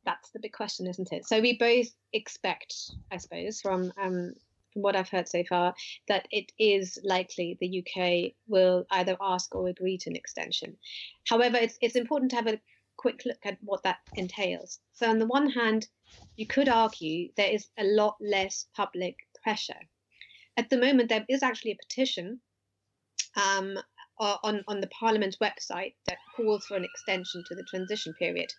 That's 0.05 0.31
the 0.31 0.41
big 0.41 0.53
question, 0.53 0.87
isn't 0.87 1.13
it? 1.13 1.27
So 1.27 1.41
we 1.41 1.57
both 1.59 1.89
expect, 2.13 2.75
I 3.11 3.17
suppose, 3.19 3.61
from 3.61 3.93
um, 4.01 4.35
from 4.73 4.83
what 4.83 4.97
I've 4.97 5.09
heard 5.09 5.29
so 5.29 5.45
far, 5.49 5.75
that 6.09 6.27
it 6.31 6.51
is 6.59 6.99
likely 7.05 7.59
the 7.61 7.85
UK 7.85 8.33
will 8.49 8.87
either 8.91 9.17
ask 9.21 9.55
or 9.55 9.69
agree 9.69 9.99
to 9.99 10.11
an 10.11 10.17
extension. 10.17 10.77
However, 11.29 11.59
it's 11.59 11.79
it's 11.81 11.97
important 11.97 12.31
to 12.31 12.37
have 12.37 12.47
a 12.47 12.61
quick 12.97 13.23
look 13.27 13.45
at 13.45 13.59
what 13.63 13.83
that 13.83 13.99
entails. 14.15 14.81
So 14.93 15.09
on 15.09 15.19
the 15.19 15.27
one 15.27 15.51
hand, 15.51 15.89
you 16.37 16.47
could 16.47 16.69
argue 16.69 17.29
there 17.37 17.51
is 17.51 17.69
a 17.79 17.85
lot 17.85 18.17
less 18.21 18.67
public 18.75 19.17
pressure. 19.43 19.81
At 20.57 20.71
the 20.71 20.79
moment, 20.79 21.09
there 21.09 21.25
is 21.29 21.43
actually 21.43 21.73
a 21.73 21.87
petition 21.89 22.41
um, 23.37 23.79
on, 24.19 24.63
on 24.69 24.81
the 24.81 24.89
Parliament's 24.89 25.39
website 25.39 25.95
that 26.07 26.19
calls 26.37 26.65
for 26.67 26.77
an 26.77 26.85
extension 26.85 27.43
to 27.49 27.55
the 27.55 27.65
transition 27.65 28.15
period. 28.15 28.53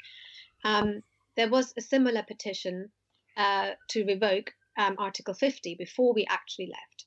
Um, 0.63 1.03
there 1.35 1.49
was 1.49 1.73
a 1.77 1.81
similar 1.81 2.23
petition 2.23 2.89
uh, 3.37 3.71
to 3.89 4.05
revoke 4.05 4.51
um, 4.77 4.95
Article 4.97 5.33
50 5.33 5.75
before 5.75 6.13
we 6.13 6.25
actually 6.29 6.67
left. 6.67 7.05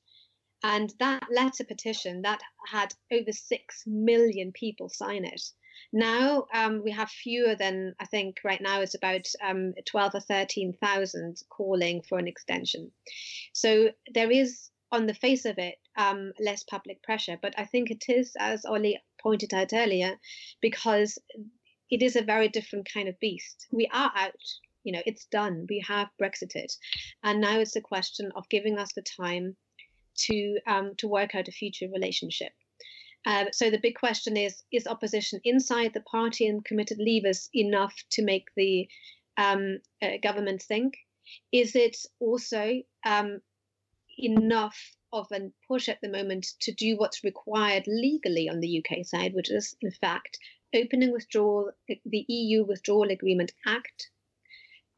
And 0.62 0.92
that 0.98 1.22
letter 1.30 1.64
petition 1.64 2.22
that 2.22 2.40
had 2.66 2.92
over 3.12 3.32
6 3.32 3.82
million 3.86 4.52
people 4.52 4.88
sign 4.88 5.24
it. 5.24 5.42
Now 5.92 6.46
um, 6.52 6.82
we 6.82 6.90
have 6.92 7.10
fewer 7.10 7.54
than, 7.54 7.94
I 8.00 8.06
think 8.06 8.38
right 8.44 8.60
now 8.60 8.80
it's 8.80 8.94
about 8.94 9.26
um, 9.46 9.74
12 9.84 10.14
or 10.14 10.20
13,000 10.20 11.36
calling 11.50 12.02
for 12.02 12.18
an 12.18 12.26
extension. 12.26 12.90
So 13.52 13.90
there 14.12 14.30
is, 14.30 14.70
on 14.90 15.06
the 15.06 15.14
face 15.14 15.44
of 15.44 15.58
it, 15.58 15.76
um, 15.96 16.32
less 16.40 16.64
public 16.64 17.02
pressure. 17.02 17.38
But 17.40 17.54
I 17.58 17.64
think 17.64 17.90
it 17.90 18.04
is, 18.08 18.32
as 18.38 18.64
Ollie 18.64 19.00
pointed 19.20 19.52
out 19.54 19.72
earlier, 19.72 20.16
because 20.60 21.18
it 21.90 22.02
is 22.02 22.16
a 22.16 22.22
very 22.22 22.48
different 22.48 22.88
kind 22.92 23.08
of 23.08 23.18
beast. 23.20 23.66
We 23.72 23.88
are 23.92 24.12
out. 24.14 24.42
You 24.84 24.92
know, 24.92 25.02
it's 25.04 25.26
done. 25.26 25.66
We 25.68 25.84
have 25.86 26.08
Brexited, 26.20 26.72
and 27.22 27.40
now 27.40 27.58
it's 27.58 27.76
a 27.76 27.80
question 27.80 28.30
of 28.36 28.48
giving 28.48 28.78
us 28.78 28.92
the 28.92 29.02
time 29.02 29.56
to 30.26 30.58
um, 30.66 30.94
to 30.98 31.08
work 31.08 31.34
out 31.34 31.48
a 31.48 31.52
future 31.52 31.88
relationship. 31.92 32.52
Uh, 33.26 33.46
so 33.52 33.70
the 33.70 33.80
big 33.80 33.96
question 33.96 34.36
is: 34.36 34.62
Is 34.72 34.86
opposition 34.86 35.40
inside 35.44 35.92
the 35.92 36.02
party 36.02 36.46
and 36.46 36.64
committed 36.64 36.98
leavers 36.98 37.48
enough 37.52 37.94
to 38.10 38.22
make 38.22 38.46
the 38.56 38.88
um, 39.36 39.78
uh, 40.00 40.18
government 40.22 40.62
think? 40.62 40.94
Is 41.50 41.74
it 41.74 41.96
also 42.20 42.82
um, 43.04 43.40
enough 44.18 44.96
of 45.12 45.26
a 45.32 45.50
push 45.66 45.88
at 45.88 46.00
the 46.00 46.08
moment 46.08 46.46
to 46.60 46.72
do 46.72 46.96
what's 46.96 47.24
required 47.24 47.84
legally 47.86 48.48
on 48.48 48.60
the 48.60 48.84
UK 48.84 49.04
side, 49.04 49.34
which 49.34 49.50
is 49.50 49.76
in 49.80 49.90
fact 49.90 50.38
opening 50.76 51.12
withdrawal, 51.12 51.70
the 51.88 52.24
EU 52.28 52.64
Withdrawal 52.64 53.10
Agreement 53.10 53.52
Act, 53.66 54.10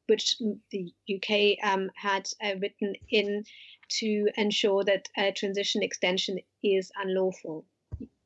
which 0.06 0.36
the 0.70 0.92
UK 1.14 1.58
um, 1.62 1.90
had 1.94 2.28
uh, 2.42 2.54
written 2.60 2.94
in 3.10 3.44
to 4.00 4.28
ensure 4.36 4.84
that 4.84 5.08
a 5.16 5.32
transition 5.32 5.82
extension 5.82 6.38
is 6.62 6.90
unlawful. 7.02 7.64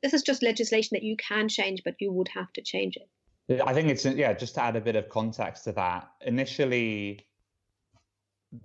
This 0.01 0.13
is 0.13 0.23
just 0.23 0.43
legislation 0.43 0.95
that 0.95 1.03
you 1.03 1.15
can 1.17 1.47
change, 1.47 1.81
but 1.83 1.95
you 1.99 2.11
would 2.11 2.27
have 2.29 2.51
to 2.53 2.61
change 2.61 2.97
it. 2.97 3.61
I 3.65 3.73
think 3.73 3.89
it's 3.89 4.05
yeah. 4.05 4.33
Just 4.33 4.55
to 4.55 4.63
add 4.63 4.75
a 4.75 4.81
bit 4.81 4.95
of 4.95 5.09
context 5.09 5.65
to 5.65 5.73
that, 5.73 6.09
initially 6.21 7.25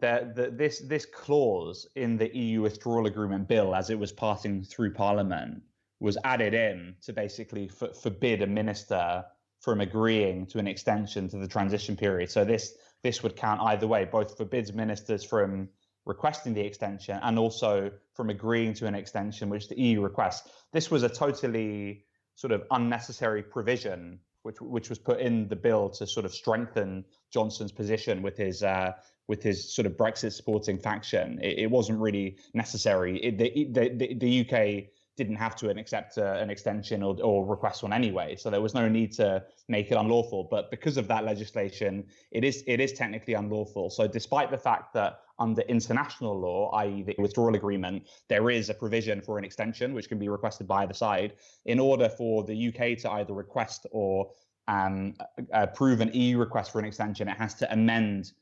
that 0.01 0.37
this 0.57 0.81
this 0.81 1.07
clause 1.07 1.87
in 1.97 2.17
the 2.17 2.37
EU 2.37 2.63
withdrawal 2.63 3.07
agreement 3.07 3.49
bill, 3.49 3.75
as 3.75 3.91
it 3.91 3.99
was 3.99 4.13
passing 4.13 4.63
through 4.63 4.95
Parliament, 4.95 5.63
was 6.01 6.17
added 6.25 6.55
in 6.55 6.95
to 7.03 7.13
basically 7.13 7.71
f- 7.81 7.97
forbid 8.03 8.43
a 8.43 8.47
minister 8.47 9.25
from 9.61 9.81
agreeing 9.81 10.47
to 10.47 10.59
an 10.59 10.69
extension 10.69 11.29
to 11.29 11.39
the 11.39 11.49
transition 11.49 11.97
period. 11.97 12.31
So 12.31 12.45
this 12.45 12.75
this 13.03 13.23
would 13.23 13.37
count 13.37 13.61
either 13.63 13.87
way, 13.87 14.05
both 14.05 14.37
forbids 14.37 14.73
ministers 14.73 15.25
from 15.25 15.69
requesting 16.05 16.55
the 16.55 16.63
extension 16.63 17.19
and 17.23 17.39
also 17.39 17.91
from 18.15 18.31
agreeing 18.31 18.75
to 18.75 18.87
an 18.87 18.95
extension 18.95 19.49
which 19.49 19.69
the 19.69 19.79
EU 19.79 20.01
requests. 20.01 20.51
This 20.73 20.91
was 20.91 21.03
a 21.03 21.09
totally 21.09 22.05
sort 22.35 22.53
of 22.53 22.65
unnecessary 22.71 23.43
provision 23.43 24.21
which 24.43 24.61
which 24.61 24.89
was 24.89 24.99
put 24.99 25.21
in 25.21 25.49
the 25.49 25.57
bill 25.57 25.91
to 25.91 26.07
sort 26.07 26.25
of 26.25 26.33
strengthen 26.33 27.05
Johnson's 27.33 27.73
position 27.73 28.23
with 28.23 28.37
his 28.37 28.63
uh, 28.63 28.93
with 29.27 29.43
his 29.43 29.75
sort 29.75 29.87
of 29.87 29.93
Brexit 29.97 30.33
supporting 30.33 30.79
faction. 30.79 31.39
It, 31.43 31.59
it 31.59 31.71
wasn't 31.71 31.99
really 32.01 32.39
necessary. 32.55 33.19
It, 33.19 33.37
the, 33.37 33.91
the, 33.97 34.15
the 34.15 34.41
UK 34.41 34.89
didn't 35.19 35.37
have 35.37 35.57
to 35.57 35.69
accept 35.69 36.17
uh, 36.17 36.45
an 36.45 36.49
extension 36.49 37.03
or, 37.03 37.15
or 37.23 37.45
request 37.45 37.83
one 37.83 37.93
anyway, 37.93 38.37
so 38.37 38.49
there 38.49 38.63
was 38.63 38.73
no 38.73 38.89
need 38.89 39.13
to 39.13 39.45
make 39.69 39.91
it 39.91 39.97
unlawful. 39.97 40.45
But 40.51 40.71
because 40.71 40.97
of 40.97 41.09
that 41.09 41.25
legislation, 41.25 42.07
it 42.31 42.45
is 42.45 42.65
it 42.67 42.81
is 42.81 42.93
technically 42.93 43.35
unlawful. 43.35 43.91
So 43.91 44.07
despite 44.07 44.51
the 44.51 44.57
fact 44.57 44.95
that 44.95 45.21
under 45.39 45.63
international 45.63 46.39
law, 46.39 46.71
i.e., 46.83 47.03
the 47.03 47.15
withdrawal 47.19 47.55
agreement, 47.55 48.07
there 48.29 48.49
is 48.49 48.71
a 48.71 48.75
provision 48.75 49.21
for 49.21 49.39
an 49.39 49.45
extension 49.45 49.93
which 49.93 50.09
can 50.09 50.19
be 50.19 50.29
requested 50.29 50.67
by 50.67 50.83
either 50.83 50.95
side. 50.95 51.35
In 51.67 51.79
order 51.79 52.09
for 52.09 52.45
the 52.45 52.69
UK 52.69 52.99
to 53.03 53.11
either 53.19 53.35
request 53.35 53.87
or 53.91 54.31
um, 54.69 55.15
approve 55.53 56.01
an 56.01 56.11
EU 56.13 56.39
request 56.39 56.73
for 56.73 56.79
an 56.79 56.85
extension, 56.85 57.29
it 57.29 57.37
has 57.37 57.55
to 57.55 57.73
amend 57.73 58.33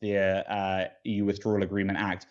the 0.00 0.18
uh, 0.52 0.88
EU 1.04 1.24
Withdrawal 1.24 1.62
Agreement 1.62 1.98
Act, 1.98 2.26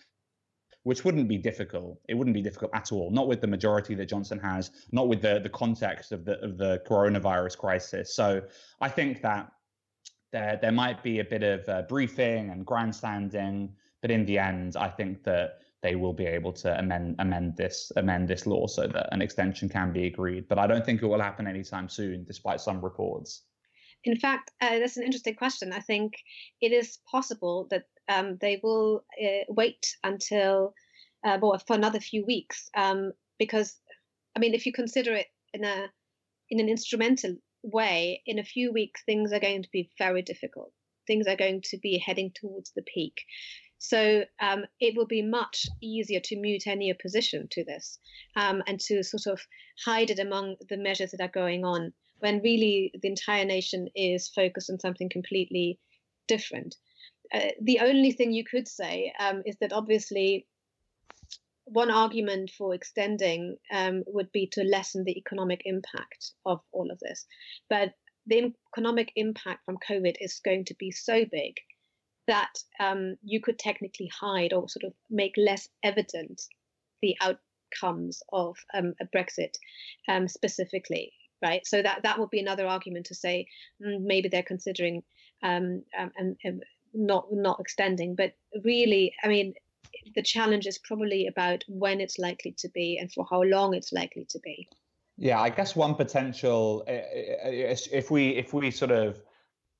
which 0.85 1.03
wouldn't 1.03 1.27
be 1.27 1.37
difficult. 1.37 1.99
It 2.07 2.13
wouldn't 2.13 2.35
be 2.35 2.43
difficult 2.43 2.69
at 2.75 2.91
all. 2.91 3.09
Not 3.09 3.27
with 3.27 3.41
the 3.41 3.47
majority 3.47 3.95
that 3.95 4.05
Johnson 4.05 4.39
has. 4.39 4.69
Not 4.91 5.07
with 5.07 5.21
the 5.21 5.39
the 5.39 5.49
context 5.49 6.11
of 6.11 6.25
the 6.25 6.39
of 6.45 6.57
the 6.59 6.81
coronavirus 6.87 7.57
crisis. 7.57 8.15
So 8.15 8.41
I 8.79 8.89
think 8.89 9.23
that 9.23 9.51
there 10.31 10.59
there 10.61 10.71
might 10.71 11.01
be 11.01 11.19
a 11.19 11.23
bit 11.23 11.41
of 11.41 11.67
uh, 11.67 11.81
briefing 11.89 12.51
and 12.51 12.65
grandstanding, 12.65 13.73
but 14.01 14.11
in 14.11 14.25
the 14.25 14.37
end, 14.37 14.75
I 14.77 14.89
think 14.89 15.23
that 15.23 15.57
they 15.81 15.95
will 15.95 16.13
be 16.13 16.27
able 16.27 16.53
to 16.53 16.77
amend 16.77 17.15
amend 17.17 17.57
this 17.57 17.91
amend 17.95 18.27
this 18.27 18.45
law 18.45 18.67
so 18.67 18.85
that 18.85 19.11
an 19.11 19.23
extension 19.23 19.67
can 19.67 19.91
be 19.91 20.05
agreed. 20.05 20.47
But 20.47 20.59
I 20.59 20.67
don't 20.67 20.85
think 20.85 21.01
it 21.01 21.07
will 21.07 21.21
happen 21.29 21.47
anytime 21.47 21.89
soon, 21.89 22.25
despite 22.25 22.61
some 22.61 22.79
reports. 22.79 23.41
In 24.05 24.17
fact, 24.17 24.51
uh, 24.61 24.77
that's 24.79 24.97
an 24.97 25.03
interesting 25.03 25.35
question. 25.35 25.73
I 25.73 25.79
think 25.79 26.13
it 26.61 26.71
is 26.71 26.99
possible 27.09 27.67
that 27.71 27.85
um, 28.07 28.37
they 28.39 28.59
will 28.61 29.03
uh, 29.21 29.45
wait 29.49 29.97
until 30.03 30.73
uh, 31.25 31.39
well, 31.41 31.59
for 31.65 31.75
another 31.75 31.99
few 31.99 32.23
weeks 32.23 32.69
um, 32.77 33.11
because, 33.39 33.75
I 34.35 34.39
mean, 34.39 34.53
if 34.53 34.67
you 34.67 34.71
consider 34.71 35.15
it 35.15 35.27
in 35.53 35.63
a 35.63 35.89
in 36.51 36.59
an 36.59 36.69
instrumental 36.69 37.35
way, 37.63 38.21
in 38.27 38.37
a 38.37 38.43
few 38.43 38.71
weeks 38.71 39.01
things 39.03 39.33
are 39.33 39.39
going 39.39 39.63
to 39.63 39.69
be 39.71 39.89
very 39.97 40.21
difficult. 40.21 40.71
Things 41.07 41.25
are 41.25 41.35
going 41.35 41.61
to 41.65 41.77
be 41.79 41.97
heading 41.97 42.31
towards 42.35 42.71
the 42.75 42.83
peak. 42.83 43.23
So 43.79 44.25
um, 44.39 44.65
it 44.79 44.95
will 44.95 45.07
be 45.07 45.23
much 45.23 45.65
easier 45.81 46.19
to 46.25 46.39
mute 46.39 46.67
any 46.67 46.93
opposition 46.93 47.47
to 47.51 47.63
this 47.63 47.99
um, 48.35 48.63
and 48.67 48.79
to 48.81 49.03
sort 49.03 49.25
of 49.27 49.41
hide 49.83 50.11
it 50.11 50.19
among 50.19 50.55
the 50.69 50.77
measures 50.77 51.11
that 51.11 51.21
are 51.21 51.27
going 51.27 51.65
on 51.65 51.93
when 52.25 52.41
really 52.41 52.91
the 53.03 53.07
entire 53.07 53.45
nation 53.45 53.87
is 53.95 54.29
focused 54.29 54.71
on 54.71 54.79
something 54.79 55.09
completely 55.09 55.77
different. 56.27 56.75
Uh, 57.31 57.49
the 57.61 57.81
only 57.81 58.11
thing 58.11 58.31
you 58.31 58.43
could 58.43 58.67
say 58.67 59.13
um, 59.19 59.43
is 59.45 59.55
that 59.61 59.71
obviously 59.71 60.47
one 61.65 61.91
argument 61.91 62.49
for 62.57 62.73
extending 62.73 63.57
um, 63.71 64.03
would 64.07 64.31
be 64.31 64.47
to 64.53 64.63
lessen 64.63 65.03
the 65.03 65.15
economic 65.15 65.61
impact 65.65 66.31
of 66.47 66.61
all 66.71 66.89
of 66.89 66.99
this. 66.99 67.27
But 67.69 67.93
the 68.25 68.51
economic 68.73 69.11
impact 69.15 69.63
from 69.63 69.77
COVID 69.87 70.15
is 70.19 70.41
going 70.43 70.65
to 70.65 70.75
be 70.79 70.89
so 70.89 71.25
big 71.31 71.53
that 72.25 72.55
um, 72.79 73.17
you 73.21 73.39
could 73.39 73.59
technically 73.59 74.09
hide 74.19 74.51
or 74.51 74.67
sort 74.67 74.85
of 74.85 74.93
make 75.11 75.33
less 75.37 75.69
evident 75.83 76.41
the 77.03 77.15
outcomes 77.21 78.23
of 78.33 78.57
um, 78.73 78.95
a 78.99 79.05
Brexit 79.15 79.53
um, 80.07 80.27
specifically 80.27 81.13
right? 81.41 81.65
So 81.65 81.81
that 81.81 82.03
that 82.03 82.19
would 82.19 82.29
be 82.29 82.39
another 82.39 82.67
argument 82.67 83.07
to 83.07 83.15
say 83.15 83.47
mm, 83.83 84.01
maybe 84.01 84.29
they're 84.29 84.43
considering 84.43 85.03
um, 85.43 85.83
um, 85.97 86.11
and, 86.17 86.37
and 86.43 86.63
not 86.93 87.27
not 87.31 87.59
extending. 87.59 88.15
But 88.15 88.33
really, 88.63 89.13
I 89.23 89.27
mean, 89.27 89.53
the 90.15 90.23
challenge 90.23 90.67
is 90.67 90.77
probably 90.77 91.27
about 91.27 91.63
when 91.67 92.01
it's 92.01 92.17
likely 92.19 92.55
to 92.59 92.69
be 92.69 92.97
and 92.97 93.11
for 93.11 93.25
how 93.29 93.43
long 93.43 93.73
it's 93.73 93.91
likely 93.91 94.25
to 94.29 94.39
be. 94.39 94.67
Yeah, 95.17 95.39
I 95.39 95.49
guess 95.49 95.75
one 95.75 95.95
potential 95.95 96.83
if 96.87 98.11
we 98.11 98.29
if 98.29 98.53
we 98.53 98.71
sort 98.71 98.91
of 98.91 99.21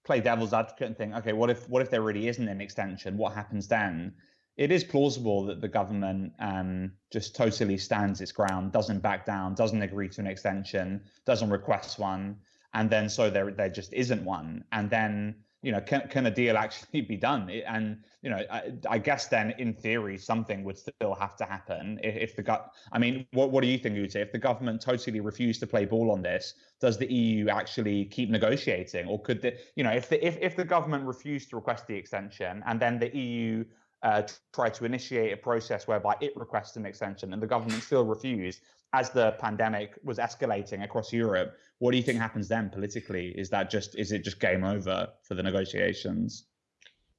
play 0.05 0.21
devil's 0.21 0.53
advocate 0.53 0.87
and 0.87 0.97
think, 0.97 1.13
okay, 1.15 1.33
what 1.33 1.49
if 1.49 1.67
what 1.69 1.81
if 1.81 1.89
there 1.89 2.01
really 2.01 2.27
isn't 2.27 2.47
an 2.47 2.61
extension? 2.61 3.17
What 3.17 3.33
happens 3.33 3.67
then? 3.67 4.13
It 4.57 4.71
is 4.71 4.85
plausible 4.85 5.43
that 5.45 5.59
the 5.59 5.67
government 5.67 6.33
um, 6.39 6.93
just 7.11 7.35
totally 7.35 7.77
stands 7.77 8.21
its 8.21 8.31
ground, 8.31 8.71
doesn't 8.71 9.01
back 9.01 9.25
down, 9.25 9.53
doesn't 9.53 9.81
agree 9.81 10.07
to 10.09 10.21
an 10.21 10.27
extension, 10.27 11.01
doesn't 11.25 11.49
request 11.49 11.99
one, 11.99 12.37
and 12.73 12.89
then 12.89 13.09
so 13.09 13.29
there 13.29 13.51
there 13.51 13.69
just 13.69 13.93
isn't 13.93 14.23
one, 14.23 14.63
and 14.71 14.89
then 14.89 15.35
you 15.61 15.73
know 15.73 15.81
can 15.81 16.07
can 16.07 16.27
a 16.27 16.31
deal 16.31 16.55
actually 16.65 17.01
be 17.01 17.17
done? 17.17 17.49
And 17.49 17.97
you 18.21 18.29
know 18.29 18.43
I, 18.49 18.71
I 18.89 18.97
guess 18.97 19.27
then 19.27 19.53
in 19.57 19.73
theory 19.73 20.17
something 20.17 20.63
would 20.63 20.77
still 20.77 21.15
have 21.15 21.35
to 21.37 21.43
happen 21.43 21.99
if, 22.01 22.15
if 22.15 22.35
the 22.37 22.43
gut. 22.43 22.71
I 22.93 22.99
mean, 22.99 23.25
what 23.33 23.51
what 23.51 23.61
do 23.61 23.67
you 23.67 23.77
think, 23.77 23.97
Uta? 23.97 24.21
If 24.21 24.31
the 24.31 24.39
government 24.39 24.79
totally 24.79 25.19
refused 25.19 25.59
to 25.61 25.67
play 25.67 25.83
ball 25.83 26.11
on 26.11 26.21
this, 26.21 26.53
does 26.79 26.97
the 26.97 27.11
EU 27.11 27.49
actually 27.49 28.05
keep 28.05 28.29
negotiating, 28.29 29.07
or 29.07 29.21
could 29.21 29.41
the 29.41 29.57
you 29.75 29.83
know 29.83 29.91
if 29.91 30.07
the 30.07 30.25
if 30.25 30.37
if 30.39 30.55
the 30.55 30.65
government 30.65 31.05
refused 31.05 31.49
to 31.49 31.57
request 31.57 31.87
the 31.87 31.95
extension 31.95 32.63
and 32.65 32.79
then 32.79 32.99
the 32.99 33.13
EU 33.17 33.65
uh, 34.05 34.21
try 34.53 34.69
to 34.69 34.85
initiate 34.85 35.33
a 35.33 35.37
process 35.37 35.87
whereby 35.87 36.15
it 36.21 36.31
requests 36.37 36.77
an 36.77 36.85
extension 36.85 37.33
and 37.33 37.41
the 37.41 37.47
government 37.47 37.81
still 37.81 38.05
refused 38.05 38.61
as 38.93 39.09
the 39.09 39.31
pandemic 39.39 39.95
was 40.03 40.19
escalating 40.19 40.83
across 40.83 41.11
Europe. 41.11 41.57
What 41.79 41.91
do 41.91 41.97
you 41.97 42.03
think 42.03 42.19
happens 42.19 42.47
then 42.47 42.69
politically? 42.69 43.33
Is 43.35 43.49
that 43.49 43.71
just 43.71 43.97
is 43.97 44.11
it 44.11 44.23
just 44.23 44.39
game 44.39 44.63
over 44.63 45.09
for 45.23 45.33
the 45.33 45.41
negotiations? 45.41 46.45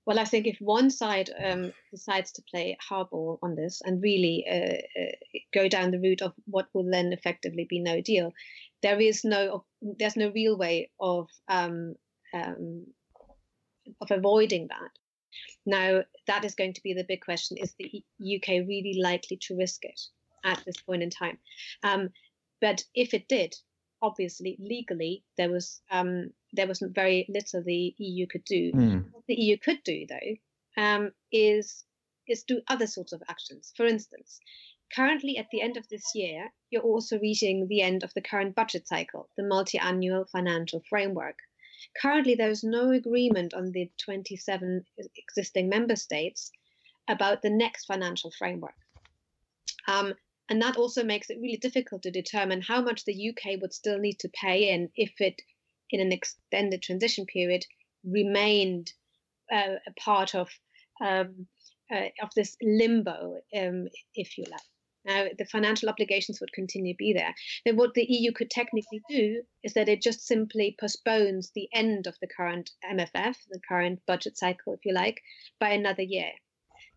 Well, 0.06 0.20
I 0.20 0.24
think 0.24 0.46
if 0.46 0.58
one 0.60 0.88
side 0.88 1.30
um, 1.44 1.72
decides 1.90 2.30
to 2.32 2.42
play 2.48 2.78
hardball 2.88 3.38
on 3.42 3.56
this 3.56 3.82
and 3.84 4.00
really 4.00 4.46
uh, 4.48 5.00
uh, 5.02 5.12
go 5.52 5.68
down 5.68 5.90
the 5.90 5.98
route 5.98 6.22
of 6.22 6.32
what 6.44 6.68
will 6.72 6.88
then 6.88 7.12
effectively 7.12 7.66
be 7.68 7.80
no 7.80 8.00
deal, 8.00 8.32
there 8.82 9.00
is 9.00 9.24
no 9.24 9.64
there's 9.82 10.16
no 10.16 10.30
real 10.30 10.56
way 10.56 10.90
of 11.00 11.26
um, 11.48 11.96
um, 12.32 12.86
of 14.00 14.12
avoiding 14.12 14.68
that. 14.68 14.90
Now, 15.66 16.02
that 16.26 16.44
is 16.44 16.54
going 16.54 16.74
to 16.74 16.82
be 16.82 16.94
the 16.94 17.04
big 17.04 17.20
question 17.20 17.56
is 17.58 17.74
the 17.74 18.02
UK 18.22 18.66
really 18.66 18.98
likely 19.02 19.38
to 19.42 19.56
risk 19.56 19.84
it 19.84 20.00
at 20.44 20.62
this 20.64 20.76
point 20.76 21.02
in 21.02 21.10
time? 21.10 21.38
Um, 21.82 22.10
but 22.60 22.84
if 22.94 23.12
it 23.12 23.28
did, 23.28 23.54
obviously 24.02 24.56
legally 24.60 25.24
there 25.36 25.50
was 25.50 25.80
um, 25.90 26.30
there 26.52 26.66
wasn't 26.66 26.94
very 26.94 27.26
little 27.28 27.62
the 27.62 27.94
EU 27.98 28.26
could 28.26 28.44
do. 28.44 28.72
Mm. 28.72 29.04
What 29.12 29.24
the 29.26 29.34
EU 29.34 29.56
could 29.58 29.82
do 29.84 30.06
though 30.08 30.82
um, 30.82 31.12
is 31.32 31.84
is 32.28 32.42
do 32.42 32.60
other 32.68 32.86
sorts 32.86 33.12
of 33.12 33.22
actions. 33.28 33.72
For 33.76 33.86
instance, 33.86 34.40
currently 34.94 35.38
at 35.38 35.46
the 35.50 35.60
end 35.60 35.76
of 35.76 35.88
this 35.88 36.12
year, 36.14 36.48
you're 36.70 36.82
also 36.82 37.18
reaching 37.18 37.68
the 37.68 37.82
end 37.82 38.02
of 38.02 38.12
the 38.14 38.22
current 38.22 38.54
budget 38.54 38.86
cycle, 38.88 39.28
the 39.36 39.44
multi-annual 39.44 40.26
financial 40.26 40.82
framework. 40.88 41.38
Currently, 42.00 42.34
there 42.34 42.50
is 42.50 42.64
no 42.64 42.90
agreement 42.90 43.54
on 43.54 43.72
the 43.72 43.90
27 43.98 44.84
existing 45.16 45.68
member 45.68 45.96
states 45.96 46.50
about 47.08 47.42
the 47.42 47.50
next 47.50 47.86
financial 47.86 48.30
framework. 48.30 48.74
Um, 49.88 50.14
and 50.48 50.62
that 50.62 50.76
also 50.76 51.04
makes 51.04 51.30
it 51.30 51.38
really 51.40 51.56
difficult 51.56 52.02
to 52.02 52.10
determine 52.10 52.62
how 52.62 52.80
much 52.80 53.04
the 53.04 53.30
UK 53.30 53.60
would 53.60 53.72
still 53.72 53.98
need 53.98 54.18
to 54.20 54.28
pay 54.28 54.70
in 54.70 54.90
if 54.96 55.20
it, 55.20 55.42
in 55.90 56.00
an 56.00 56.12
extended 56.12 56.82
transition 56.82 57.26
period, 57.26 57.64
remained 58.04 58.92
uh, 59.52 59.76
a 59.86 59.92
part 60.00 60.34
of 60.34 60.48
um, 61.00 61.46
uh, 61.92 62.08
of 62.22 62.30
this 62.34 62.56
limbo, 62.62 63.40
um, 63.56 63.88
if 64.14 64.38
you 64.38 64.44
like. 64.50 64.60
Now, 65.06 65.26
the 65.38 65.44
financial 65.44 65.88
obligations 65.88 66.40
would 66.40 66.52
continue 66.52 66.94
to 66.94 66.98
be 66.98 67.12
there. 67.12 67.32
Then, 67.64 67.76
what 67.76 67.94
the 67.94 68.04
EU 68.04 68.32
could 68.32 68.50
technically 68.50 69.00
do 69.08 69.42
is 69.62 69.74
that 69.74 69.88
it 69.88 70.02
just 70.02 70.26
simply 70.26 70.76
postpones 70.80 71.52
the 71.52 71.68
end 71.72 72.08
of 72.08 72.18
the 72.20 72.26
current 72.26 72.72
MFF, 72.84 73.36
the 73.48 73.60
current 73.68 74.00
budget 74.06 74.36
cycle, 74.36 74.74
if 74.74 74.84
you 74.84 74.92
like, 74.92 75.22
by 75.60 75.70
another 75.70 76.02
year. 76.02 76.32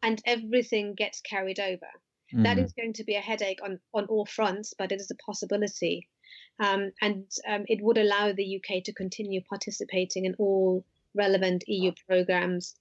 And 0.02 0.20
everything 0.26 0.96
gets 0.96 1.22
carried 1.22 1.60
over. 1.60 1.88
Mm. 2.34 2.44
That 2.44 2.58
is 2.58 2.74
going 2.74 2.94
to 2.94 3.04
be 3.04 3.16
a 3.16 3.22
headache 3.22 3.60
on, 3.64 3.80
on 3.94 4.06
all 4.06 4.26
fronts, 4.26 4.74
but 4.76 4.92
it 4.92 5.00
is 5.00 5.12
a 5.12 5.24
possibility. 5.24 6.08
Um, 6.60 6.92
and 7.02 7.26
um, 7.48 7.66
it 7.68 7.80
would 7.82 8.00
allow 8.00 8.34
the 8.34 8.58
UK 8.58 8.84
to 8.86 8.94
continue 8.94 9.42
participating 9.44 10.26
in 10.26 10.34
all 10.40 10.84
relevant 11.14 11.64
EU 11.68 11.92
programs, 12.08 12.76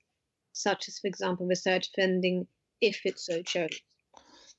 such 0.55 0.88
as, 0.88 0.98
for 0.98 1.07
example, 1.07 1.46
research 1.46 1.90
funding, 1.94 2.46
if 2.81 3.05
it 3.05 3.18
so 3.18 3.42
chose. 3.42 3.81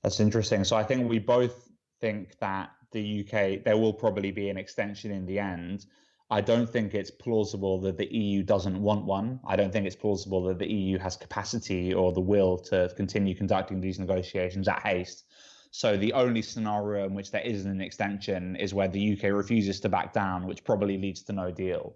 That's 0.03 0.19
interesting. 0.19 0.63
So 0.63 0.75
I 0.75 0.83
think 0.83 1.09
we 1.09 1.19
both 1.19 1.69
think 1.99 2.37
that 2.39 2.71
the 2.91 3.21
UK 3.21 3.63
there 3.63 3.77
will 3.77 3.93
probably 3.93 4.31
be 4.31 4.49
an 4.49 4.57
extension 4.57 5.11
in 5.11 5.25
the 5.25 5.39
end. 5.39 5.85
I 6.31 6.41
don't 6.41 6.69
think 6.69 6.93
it's 6.93 7.09
plausible 7.09 7.81
that 7.81 7.97
the 7.97 8.13
EU 8.13 8.43
doesn't 8.43 8.79
want 8.79 9.05
one. 9.05 9.39
I 9.47 9.55
don't 9.55 9.73
think 9.73 9.87
it's 9.87 9.95
plausible 9.95 10.43
that 10.43 10.59
the 10.59 10.71
EU 10.71 10.99
has 10.99 11.17
capacity 11.17 11.93
or 11.93 12.13
the 12.13 12.21
will 12.21 12.57
to 12.69 12.91
continue 12.95 13.33
conducting 13.33 13.81
these 13.81 13.99
negotiations 13.99 14.67
at 14.67 14.79
haste. 14.81 15.25
So 15.71 15.97
the 15.97 16.13
only 16.13 16.41
scenario 16.41 17.05
in 17.05 17.13
which 17.13 17.31
there 17.31 17.41
isn't 17.41 17.69
an 17.69 17.81
extension 17.81 18.55
is 18.55 18.73
where 18.73 18.87
the 18.87 19.13
UK 19.13 19.31
refuses 19.31 19.79
to 19.81 19.89
back 19.89 20.13
down, 20.13 20.47
which 20.47 20.63
probably 20.63 20.97
leads 20.97 21.23
to 21.23 21.33
no 21.33 21.51
deal. 21.51 21.95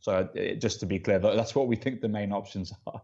So 0.00 0.28
uh, 0.36 0.54
just 0.54 0.80
to 0.80 0.86
be 0.86 0.98
clear, 0.98 1.18
that's 1.18 1.54
what 1.54 1.68
we 1.68 1.76
think 1.76 2.00
the 2.00 2.08
main 2.08 2.32
options 2.32 2.72
are: 2.86 3.02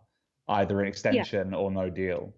either 0.49 0.81
an 0.81 0.89
extension 0.89 1.53
yeah. 1.53 1.57
or 1.57 1.71
no 1.71 1.89
deal. 1.91 2.35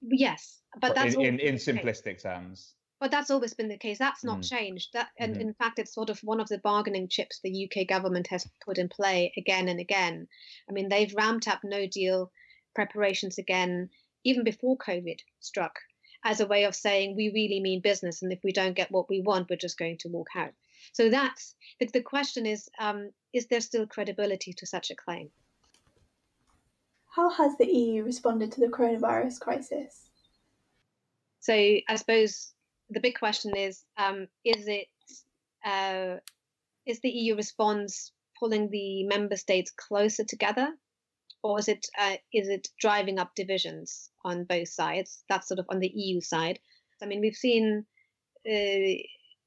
Yes, 0.00 0.60
but 0.80 0.94
that's 0.94 1.14
in, 1.14 1.22
in, 1.22 1.40
in 1.40 1.54
simplistic 1.56 2.22
terms. 2.22 2.74
But 3.00 3.12
that's 3.12 3.30
always 3.30 3.54
been 3.54 3.68
the 3.68 3.78
case. 3.78 3.98
That's 3.98 4.24
not 4.24 4.40
mm. 4.40 4.48
changed. 4.48 4.88
That, 4.92 5.08
and 5.18 5.34
mm-hmm. 5.34 5.40
in 5.40 5.54
fact, 5.54 5.78
it's 5.78 5.94
sort 5.94 6.10
of 6.10 6.18
one 6.20 6.40
of 6.40 6.48
the 6.48 6.58
bargaining 6.58 7.08
chips 7.08 7.38
the 7.38 7.70
UK 7.70 7.86
government 7.86 8.26
has 8.28 8.48
put 8.64 8.78
in 8.78 8.88
play 8.88 9.32
again 9.36 9.68
and 9.68 9.78
again. 9.78 10.26
I 10.68 10.72
mean, 10.72 10.88
they've 10.88 11.14
ramped 11.14 11.46
up 11.46 11.60
No 11.62 11.86
Deal 11.86 12.32
preparations 12.74 13.38
again, 13.38 13.90
even 14.24 14.42
before 14.42 14.76
COVID 14.76 15.20
struck, 15.40 15.78
as 16.24 16.40
a 16.40 16.46
way 16.46 16.64
of 16.64 16.74
saying 16.74 17.14
we 17.14 17.30
really 17.32 17.60
mean 17.60 17.80
business, 17.80 18.22
and 18.22 18.32
if 18.32 18.40
we 18.42 18.52
don't 18.52 18.76
get 18.76 18.90
what 18.90 19.08
we 19.08 19.20
want, 19.20 19.48
we're 19.48 19.56
just 19.56 19.78
going 19.78 19.98
to 19.98 20.08
walk 20.08 20.28
out. 20.34 20.52
So 20.92 21.08
that's 21.08 21.54
the, 21.78 21.86
the 21.86 22.02
question: 22.02 22.46
is 22.46 22.68
um, 22.80 23.10
is 23.32 23.46
there 23.46 23.60
still 23.60 23.86
credibility 23.86 24.52
to 24.54 24.66
such 24.66 24.90
a 24.90 24.96
claim? 24.96 25.30
How 27.18 27.30
has 27.30 27.56
the 27.56 27.66
EU 27.66 28.04
responded 28.04 28.52
to 28.52 28.60
the 28.60 28.68
coronavirus 28.68 29.40
crisis? 29.40 30.08
So 31.40 31.52
I 31.52 31.96
suppose 31.96 32.52
the 32.90 33.00
big 33.00 33.18
question 33.18 33.56
is: 33.56 33.84
um, 33.96 34.28
Is 34.44 34.68
it 34.68 34.86
uh, 35.66 36.18
is 36.86 37.00
the 37.00 37.10
EU 37.10 37.34
response 37.34 38.12
pulling 38.38 38.70
the 38.70 39.02
member 39.02 39.34
states 39.34 39.72
closer 39.72 40.22
together, 40.22 40.68
or 41.42 41.58
is 41.58 41.66
it 41.66 41.88
uh, 41.98 42.18
is 42.32 42.48
it 42.48 42.68
driving 42.78 43.18
up 43.18 43.34
divisions 43.34 44.10
on 44.24 44.44
both 44.44 44.68
sides? 44.68 45.24
That's 45.28 45.48
sort 45.48 45.58
of 45.58 45.66
on 45.70 45.80
the 45.80 45.90
EU 45.92 46.20
side. 46.20 46.60
I 47.02 47.06
mean, 47.06 47.20
we've 47.20 47.34
seen 47.34 47.84
uh, 48.48 48.94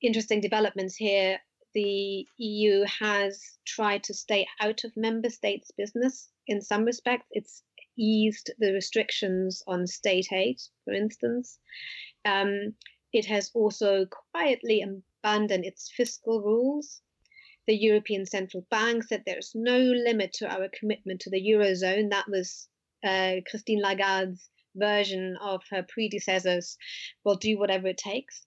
interesting 0.01 0.41
developments 0.41 0.97
here. 0.97 1.39
The 1.73 2.27
EU 2.37 2.83
has 2.99 3.57
tried 3.65 4.03
to 4.03 4.13
stay 4.13 4.45
out 4.59 4.83
of 4.83 4.97
member 4.97 5.29
states' 5.29 5.71
business 5.71 6.27
in 6.47 6.61
some 6.61 6.83
respects. 6.83 7.27
It's 7.31 7.63
eased 7.97 8.51
the 8.59 8.73
restrictions 8.73 9.63
on 9.67 9.87
state 9.87 10.27
aid, 10.31 10.59
for 10.85 10.93
instance. 10.93 11.59
Um, 12.25 12.75
it 13.13 13.25
has 13.25 13.51
also 13.53 14.05
quietly 14.31 14.83
abandoned 14.83 15.65
its 15.65 15.91
fiscal 15.95 16.41
rules. 16.41 17.01
The 17.67 17.75
European 17.75 18.25
Central 18.25 18.65
Bank 18.71 19.03
said 19.03 19.23
there's 19.25 19.51
no 19.53 19.77
limit 19.77 20.33
to 20.33 20.47
our 20.47 20.69
commitment 20.77 21.21
to 21.21 21.29
the 21.29 21.41
Eurozone. 21.41 22.09
That 22.09 22.27
was 22.27 22.67
uh, 23.03 23.35
Christine 23.49 23.81
Lagarde's 23.81 24.49
version 24.75 25.37
of 25.41 25.61
her 25.69 25.83
predecessors 25.83 26.77
We'll 27.23 27.35
do 27.35 27.57
whatever 27.57 27.87
it 27.87 27.97
takes. 27.97 28.41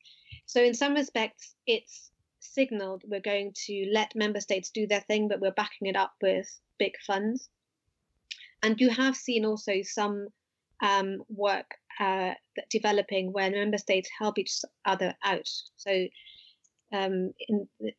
So, 0.46 0.62
in 0.62 0.74
some 0.74 0.94
respects, 0.94 1.54
it's 1.66 2.11
signaled 2.40 3.02
we're 3.07 3.20
going 3.20 3.52
to 3.66 3.88
let 3.92 4.14
member 4.14 4.40
states 4.40 4.70
do 4.70 4.87
their 4.87 5.00
thing, 5.00 5.28
but 5.28 5.40
we're 5.40 5.52
backing 5.52 5.88
it 5.88 5.96
up 5.96 6.12
with 6.22 6.46
big 6.78 6.92
funds. 7.07 7.48
And 8.64 8.81
you 8.81 8.88
have 8.88 9.14
seen 9.14 9.44
also 9.44 9.83
some 9.83 10.29
um, 10.83 11.22
work 11.29 11.74
uh, 12.00 12.33
developing 12.70 13.31
where 13.31 13.50
member 13.50 13.77
states 13.77 14.09
help 14.18 14.38
each 14.38 14.53
other 14.87 15.14
out. 15.22 15.48
So, 15.77 16.07
um, 16.90 17.33
in, 17.46 17.68
uh, 17.85 17.90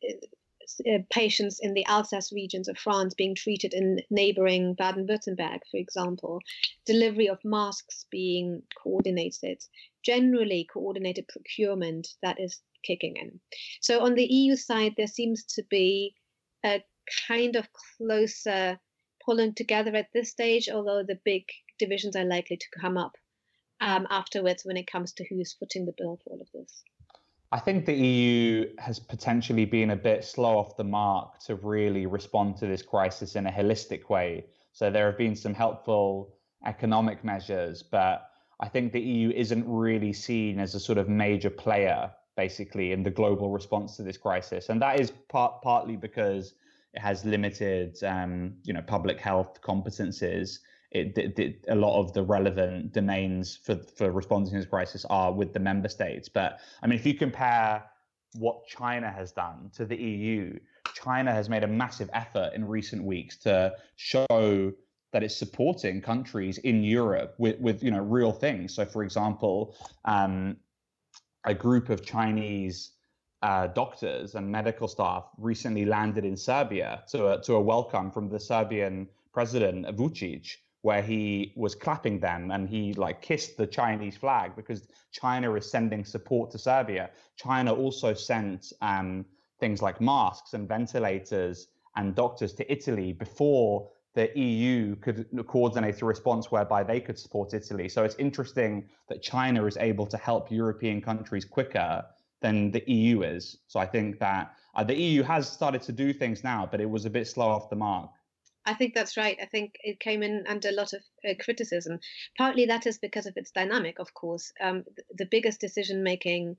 uh, 0.92 0.98
patients 1.10 1.60
in 1.62 1.72
the 1.74 1.86
Alsace 1.86 2.32
regions 2.32 2.66
of 2.66 2.76
France 2.76 3.14
being 3.14 3.36
treated 3.36 3.74
in 3.74 4.00
neighboring 4.10 4.74
Baden 4.74 5.06
Württemberg, 5.06 5.60
for 5.70 5.76
example, 5.76 6.40
delivery 6.84 7.28
of 7.28 7.38
masks 7.44 8.04
being 8.10 8.62
coordinated, 8.82 9.62
generally 10.02 10.66
coordinated 10.72 11.28
procurement 11.28 12.08
that 12.22 12.40
is 12.40 12.60
kicking 12.82 13.14
in. 13.16 13.38
So, 13.80 14.00
on 14.00 14.14
the 14.14 14.26
EU 14.26 14.56
side, 14.56 14.94
there 14.96 15.06
seems 15.06 15.44
to 15.44 15.62
be 15.70 16.16
a 16.64 16.82
kind 17.28 17.54
of 17.54 17.68
closer 17.96 18.80
pulling 19.26 19.54
together 19.54 19.94
at 19.94 20.08
this 20.14 20.30
stage, 20.30 20.68
although 20.70 21.02
the 21.02 21.18
big 21.24 21.44
divisions 21.78 22.16
are 22.16 22.24
likely 22.24 22.56
to 22.56 22.66
come 22.80 22.96
up 22.96 23.12
um, 23.80 24.06
afterwards 24.08 24.64
when 24.64 24.76
it 24.76 24.86
comes 24.86 25.12
to 25.12 25.24
who's 25.28 25.52
footing 25.52 25.84
the 25.84 25.94
bill 25.98 26.18
for 26.24 26.30
all 26.30 26.40
of 26.40 26.48
this. 26.54 26.82
I 27.52 27.58
think 27.58 27.86
the 27.86 27.94
EU 27.94 28.70
has 28.78 28.98
potentially 28.98 29.66
been 29.66 29.90
a 29.90 29.96
bit 29.96 30.24
slow 30.24 30.58
off 30.58 30.76
the 30.76 30.84
mark 30.84 31.38
to 31.46 31.56
really 31.56 32.06
respond 32.06 32.56
to 32.58 32.66
this 32.66 32.82
crisis 32.82 33.36
in 33.36 33.46
a 33.46 33.52
holistic 33.52 34.08
way. 34.08 34.46
So 34.72 34.90
there 34.90 35.06
have 35.06 35.18
been 35.18 35.36
some 35.36 35.54
helpful 35.54 36.34
economic 36.64 37.24
measures, 37.24 37.82
but 37.82 38.28
I 38.58 38.68
think 38.68 38.92
the 38.92 39.00
EU 39.00 39.30
isn't 39.30 39.64
really 39.68 40.12
seen 40.12 40.58
as 40.58 40.74
a 40.74 40.80
sort 40.80 40.98
of 40.98 41.08
major 41.08 41.50
player, 41.50 42.10
basically, 42.36 42.92
in 42.92 43.02
the 43.02 43.10
global 43.10 43.50
response 43.50 43.96
to 43.96 44.02
this 44.02 44.16
crisis, 44.16 44.68
and 44.68 44.80
that 44.82 44.98
is 44.98 45.12
part 45.28 45.62
partly 45.62 45.96
because 45.96 46.54
it 46.94 47.00
has 47.00 47.24
limited, 47.24 48.02
um, 48.04 48.54
you 48.64 48.72
know, 48.72 48.82
public 48.82 49.20
health 49.20 49.60
competences. 49.62 50.58
It, 50.92 51.18
it, 51.18 51.38
it, 51.38 51.64
a 51.68 51.74
lot 51.74 52.00
of 52.00 52.12
the 52.12 52.22
relevant 52.22 52.92
domains 52.92 53.56
for 53.56 53.76
for 53.96 54.10
responding 54.10 54.52
to 54.52 54.58
this 54.58 54.66
crisis 54.66 55.04
are 55.10 55.32
with 55.32 55.52
the 55.52 55.60
member 55.60 55.88
states. 55.88 56.28
But 56.28 56.60
I 56.82 56.86
mean, 56.86 56.98
if 56.98 57.04
you 57.04 57.14
compare 57.14 57.84
what 58.34 58.66
China 58.66 59.10
has 59.10 59.32
done 59.32 59.70
to 59.74 59.84
the 59.84 59.96
EU, 59.96 60.58
China 60.94 61.32
has 61.32 61.48
made 61.48 61.64
a 61.64 61.68
massive 61.68 62.08
effort 62.12 62.52
in 62.54 62.66
recent 62.66 63.04
weeks 63.04 63.36
to 63.38 63.72
show 63.96 64.72
that 65.12 65.22
it's 65.22 65.36
supporting 65.36 66.00
countries 66.00 66.58
in 66.58 66.82
Europe 66.82 67.34
with, 67.38 67.58
with 67.60 67.82
you 67.82 67.90
know 67.90 68.00
real 68.02 68.32
things. 68.32 68.74
So, 68.74 68.84
for 68.84 69.02
example, 69.02 69.74
um, 70.04 70.56
a 71.44 71.54
group 71.54 71.88
of 71.90 72.04
Chinese 72.04 72.92
uh, 73.42 73.66
doctors 73.68 74.34
and 74.34 74.50
medical 74.50 74.88
staff 74.88 75.24
recently 75.38 75.84
landed 75.84 76.24
in 76.24 76.36
Serbia 76.36 77.02
to 77.08 77.28
a, 77.28 77.42
to 77.42 77.54
a 77.54 77.60
welcome 77.60 78.10
from 78.10 78.28
the 78.28 78.40
Serbian 78.40 79.08
president 79.32 79.86
Vucic, 79.96 80.56
where 80.82 81.02
he 81.02 81.52
was 81.56 81.74
clapping 81.74 82.18
them 82.18 82.50
and 82.50 82.68
he 82.68 82.94
like 82.94 83.20
kissed 83.20 83.56
the 83.56 83.66
Chinese 83.66 84.16
flag 84.16 84.56
because 84.56 84.88
China 85.12 85.54
is 85.54 85.70
sending 85.70 86.04
support 86.04 86.50
to 86.50 86.58
Serbia. 86.58 87.10
China 87.36 87.74
also 87.74 88.14
sent 88.14 88.72
um, 88.80 89.24
things 89.60 89.82
like 89.82 90.00
masks 90.00 90.54
and 90.54 90.68
ventilators 90.68 91.68
and 91.96 92.14
doctors 92.14 92.52
to 92.54 92.70
Italy 92.72 93.12
before 93.12 93.88
the 94.14 94.30
EU 94.38 94.96
could 94.96 95.26
coordinate 95.46 96.00
a 96.00 96.06
response 96.06 96.50
whereby 96.50 96.82
they 96.82 97.00
could 97.00 97.18
support 97.18 97.52
Italy. 97.52 97.86
So 97.88 98.02
it's 98.02 98.14
interesting 98.14 98.88
that 99.08 99.22
China 99.22 99.66
is 99.66 99.76
able 99.76 100.06
to 100.06 100.16
help 100.16 100.50
European 100.50 101.02
countries 101.02 101.44
quicker 101.44 102.02
than 102.42 102.70
the 102.70 102.82
EU 102.90 103.22
is. 103.22 103.58
So 103.66 103.80
I 103.80 103.86
think 103.86 104.18
that 104.20 104.54
uh, 104.74 104.84
the 104.84 104.94
EU 104.94 105.22
has 105.22 105.50
started 105.50 105.82
to 105.82 105.92
do 105.92 106.12
things 106.12 106.44
now, 106.44 106.68
but 106.70 106.80
it 106.80 106.90
was 106.90 107.04
a 107.04 107.10
bit 107.10 107.26
slow 107.26 107.48
off 107.48 107.70
the 107.70 107.76
mark. 107.76 108.10
I 108.66 108.74
think 108.74 108.94
that's 108.94 109.16
right. 109.16 109.38
I 109.40 109.46
think 109.46 109.76
it 109.84 110.00
came 110.00 110.24
in 110.24 110.44
under 110.48 110.68
a 110.68 110.72
lot 110.72 110.92
of 110.92 111.00
uh, 111.24 111.34
criticism. 111.40 112.00
Partly 112.36 112.66
that 112.66 112.86
is 112.86 112.98
because 112.98 113.26
of 113.26 113.36
its 113.36 113.52
dynamic, 113.52 114.00
of 114.00 114.12
course. 114.12 114.52
Um, 114.60 114.82
the, 114.96 115.02
the, 115.18 115.28
biggest 115.30 115.60
decision 115.60 116.02
making 116.02 116.56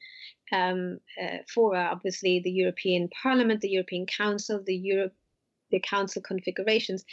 um, 0.54 1.00
uh, 1.22 1.40
fora, 1.54 1.90
obviously, 1.92 2.40
the 2.40 2.52
European 2.52 3.10
Parliament, 3.22 3.60
the 3.60 3.70
European 3.70 4.06
Council, 4.06 4.64
the 4.66 4.76
Europe, 4.76 5.14
the 5.70 5.82
Council 5.82 6.22
configurations, 6.22 7.04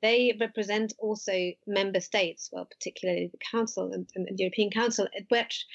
they 0.00 0.34
represent 0.40 0.94
also 0.98 1.52
member 1.66 2.00
states, 2.00 2.48
well, 2.50 2.64
particularly 2.64 3.28
the 3.30 3.38
Council 3.50 3.92
and, 3.92 4.08
and 4.14 4.26
the 4.28 4.44
European 4.44 4.70
Council, 4.70 5.06
at 5.14 5.24
which 5.28 5.66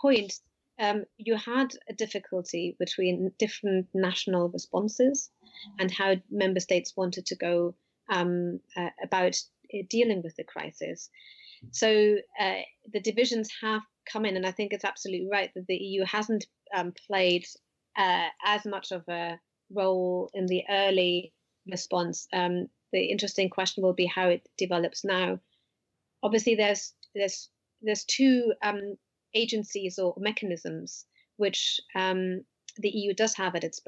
point 0.00 0.34
um, 0.80 1.04
you 1.18 1.36
had 1.36 1.68
a 1.88 1.92
difficulty 1.92 2.74
between 2.78 3.32
different 3.38 3.86
national 3.92 4.48
responses 4.48 5.30
and 5.78 5.90
how 5.90 6.14
member 6.30 6.60
states 6.60 6.94
wanted 6.96 7.26
to 7.26 7.36
go 7.36 7.74
um, 8.08 8.60
uh, 8.76 8.88
about 9.02 9.36
uh, 9.72 9.78
dealing 9.88 10.22
with 10.22 10.34
the 10.36 10.44
crisis. 10.44 11.10
So 11.70 12.16
uh, 12.40 12.60
the 12.90 13.00
divisions 13.00 13.50
have 13.60 13.82
come 14.10 14.24
in, 14.24 14.36
and 14.36 14.46
I 14.46 14.52
think 14.52 14.72
it's 14.72 14.84
absolutely 14.84 15.28
right 15.30 15.50
that 15.54 15.66
the 15.66 15.76
EU 15.76 16.04
hasn't 16.04 16.46
um, 16.74 16.94
played 17.06 17.44
uh, 17.96 18.28
as 18.44 18.64
much 18.64 18.90
of 18.92 19.06
a 19.08 19.38
role 19.70 20.30
in 20.32 20.46
the 20.46 20.64
early 20.70 21.34
response. 21.70 22.26
Um, 22.32 22.68
the 22.92 23.04
interesting 23.04 23.50
question 23.50 23.82
will 23.82 23.92
be 23.92 24.06
how 24.06 24.28
it 24.28 24.48
develops 24.56 25.04
now. 25.04 25.38
Obviously, 26.22 26.54
there's 26.54 26.94
there's 27.14 27.50
there's 27.82 28.04
two 28.04 28.54
um, 28.62 28.96
agencies 29.34 29.98
or 29.98 30.14
mechanisms 30.18 31.06
which 31.40 31.80
um, 31.94 32.44
the 32.76 32.90
EU 32.90 33.14
does 33.14 33.34
have 33.34 33.54
at 33.56 33.64
its, 33.64 33.80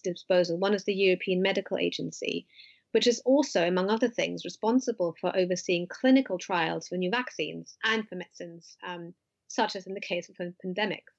disposal. 0.00 0.58
One 0.58 0.74
is 0.74 0.84
the 0.84 0.94
European 0.94 1.40
Medical 1.40 1.78
Agency, 1.78 2.46
which 2.92 3.06
is 3.06 3.20
also, 3.24 3.66
among 3.66 3.88
other 3.88 4.08
things, 4.08 4.44
responsible 4.44 5.16
for 5.20 5.34
overseeing 5.34 5.86
clinical 5.86 6.38
trials 6.38 6.88
for 6.88 6.96
new 6.96 7.10
vaccines 7.10 7.76
and 7.84 8.06
for 8.06 8.16
medicines, 8.16 8.76
um, 8.86 9.14
such 9.48 9.76
as 9.76 9.86
in 9.86 9.94
the 9.94 10.00
case 10.00 10.28
of 10.28 10.36
pandemics. 10.36 11.14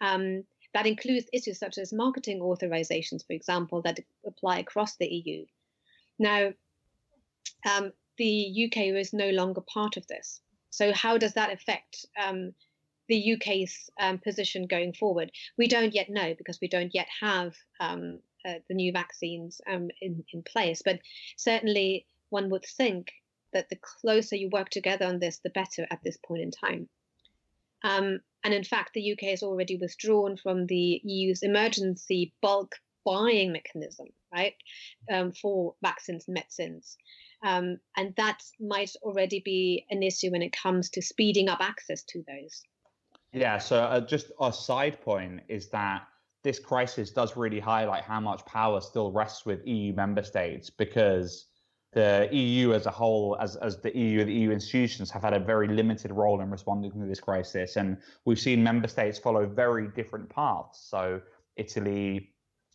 Um, 0.00 0.44
that 0.74 0.86
includes 0.86 1.26
issues 1.32 1.58
such 1.58 1.78
as 1.78 1.92
marketing 1.92 2.40
authorizations, 2.40 3.24
for 3.26 3.34
example, 3.34 3.82
that 3.82 4.00
apply 4.26 4.58
across 4.58 4.96
the 4.96 5.06
EU. 5.06 5.44
Now, 6.18 6.52
um, 7.70 7.92
the 8.16 8.66
UK 8.66 8.86
is 8.98 9.12
no 9.12 9.30
longer 9.30 9.60
part 9.60 9.96
of 9.96 10.06
this. 10.08 10.40
So, 10.70 10.92
how 10.92 11.18
does 11.18 11.34
that 11.34 11.52
affect 11.52 12.06
um, 12.20 12.54
the 13.08 13.34
UK's 13.34 13.90
um, 14.00 14.18
position 14.18 14.66
going 14.66 14.92
forward? 14.92 15.30
We 15.58 15.68
don't 15.68 15.94
yet 15.94 16.08
know 16.08 16.34
because 16.36 16.58
we 16.60 16.68
don't 16.68 16.94
yet 16.94 17.08
have 17.20 17.54
um, 17.80 18.20
uh, 18.46 18.54
the 18.68 18.74
new 18.74 18.92
vaccines 18.92 19.60
um, 19.70 19.88
in, 20.00 20.24
in 20.32 20.42
place. 20.42 20.82
But 20.84 21.00
certainly, 21.36 22.06
one 22.30 22.50
would 22.50 22.64
think 22.64 23.12
that 23.52 23.68
the 23.68 23.78
closer 24.00 24.36
you 24.36 24.48
work 24.50 24.70
together 24.70 25.06
on 25.06 25.18
this, 25.18 25.38
the 25.38 25.50
better 25.50 25.86
at 25.90 26.00
this 26.02 26.18
point 26.26 26.42
in 26.42 26.50
time. 26.50 26.88
Um, 27.84 28.20
and 28.44 28.54
in 28.54 28.64
fact, 28.64 28.92
the 28.94 29.12
UK 29.12 29.30
has 29.30 29.42
already 29.42 29.76
withdrawn 29.76 30.36
from 30.36 30.66
the 30.66 31.00
EU's 31.04 31.42
emergency 31.42 32.32
bulk 32.40 32.74
buying 33.04 33.52
mechanism, 33.52 34.06
right, 34.32 34.54
um, 35.10 35.32
for 35.32 35.74
vaccines 35.82 36.24
and 36.26 36.34
medicines. 36.34 36.96
Um, 37.44 37.78
and 37.96 38.14
that 38.16 38.42
might 38.60 38.92
already 39.02 39.40
be 39.44 39.84
an 39.90 40.02
issue 40.02 40.30
when 40.30 40.42
it 40.42 40.52
comes 40.52 40.90
to 40.90 41.02
speeding 41.02 41.48
up 41.48 41.60
access 41.60 42.02
to 42.04 42.24
those. 42.26 42.62
Yeah, 43.32 43.58
so 43.58 43.82
uh, 43.82 44.00
just 44.00 44.30
a 44.40 44.52
side 44.52 45.00
point 45.00 45.40
is 45.48 45.68
that 45.70 46.06
this 46.44 46.58
crisis 46.58 47.10
does 47.10 47.36
really 47.36 47.60
highlight 47.60 48.04
how 48.04 48.20
much 48.20 48.44
power 48.44 48.80
still 48.80 49.10
rests 49.10 49.46
with 49.46 49.66
EU 49.66 49.94
member 49.94 50.22
states 50.22 50.68
because 50.68 51.46
the 51.92 52.28
EU 52.32 52.72
as 52.72 52.86
a 52.86 52.90
whole, 52.90 53.36
as, 53.40 53.56
as 53.56 53.78
the 53.78 53.96
EU, 53.96 54.24
the 54.24 54.32
EU 54.32 54.50
institutions 54.50 55.10
have 55.10 55.22
had 55.22 55.34
a 55.34 55.38
very 55.38 55.68
limited 55.68 56.10
role 56.10 56.40
in 56.40 56.50
responding 56.50 56.90
to 56.92 57.06
this 57.06 57.20
crisis. 57.20 57.76
And 57.76 57.98
we've 58.24 58.40
seen 58.40 58.62
member 58.62 58.88
states 58.88 59.18
follow 59.18 59.46
very 59.46 59.88
different 59.88 60.28
paths. 60.28 60.86
So 60.88 61.20
Italy, 61.56 62.32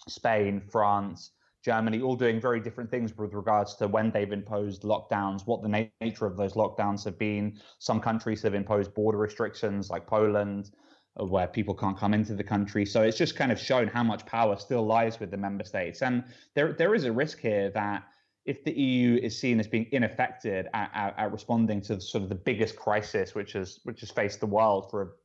Spain, 0.08 0.62
France, 0.72 1.32
Germany, 1.67 2.01
all 2.01 2.15
doing 2.15 2.39
very 2.39 2.62
different 2.62 2.89
things 2.89 3.17
with 3.17 3.34
regards 3.34 3.75
to 3.75 3.89
when 3.89 4.10
they've 4.10 4.32
imposed 4.32 4.84
lockdowns, 4.84 5.45
what 5.45 5.62
the 5.62 5.89
nature 5.99 6.25
of 6.25 6.38
those 6.38 6.53
lockdowns 6.53 7.03
have 7.03 7.19
been. 7.19 7.60
Some 7.80 7.99
countries 7.99 8.41
have 8.43 8.53
imposed 8.53 8.93
border 8.93 9.17
restrictions, 9.17 9.89
like 9.89 10.08
Poland 10.08 10.71
uh, 11.19 11.25
where 11.25 11.45
people 11.45 11.75
can't 11.75 11.97
come 11.97 12.13
into 12.13 12.36
the 12.36 12.43
country. 12.43 12.86
So 12.86 13.01
it's 13.01 13.17
just 13.17 13.36
kind 13.36 13.51
of 13.51 13.60
shown 13.60 13.89
how 13.89 14.01
much 14.01 14.25
power 14.25 14.56
still 14.56 14.86
lies 14.86 15.19
with 15.19 15.30
the 15.30 15.36
member 15.36 15.65
states. 15.65 16.01
And 16.01 16.23
there 16.56 16.71
there 16.71 16.95
is 16.95 17.03
a 17.03 17.12
risk 17.12 17.39
here 17.39 17.69
that 17.71 18.03
if 18.45 18.63
the 18.63 18.71
EU 18.71 19.19
is 19.21 19.38
seen 19.38 19.60
as 19.60 19.67
being 19.67 19.88
ineffective 19.91 20.67
at, 20.73 20.89
at, 20.93 21.19
at 21.19 21.34
responding 21.34 21.82
to 21.82 21.99
sort 21.99 22.23
of 22.23 22.30
the 22.30 22.41
biggest 22.49 22.77
crisis 22.77 23.36
which 23.36 23.51
has 23.51 23.82
which 23.84 23.99
has 23.99 24.10
faced 24.10 24.39
the 24.39 24.51
world 24.58 24.89
for 24.89 25.17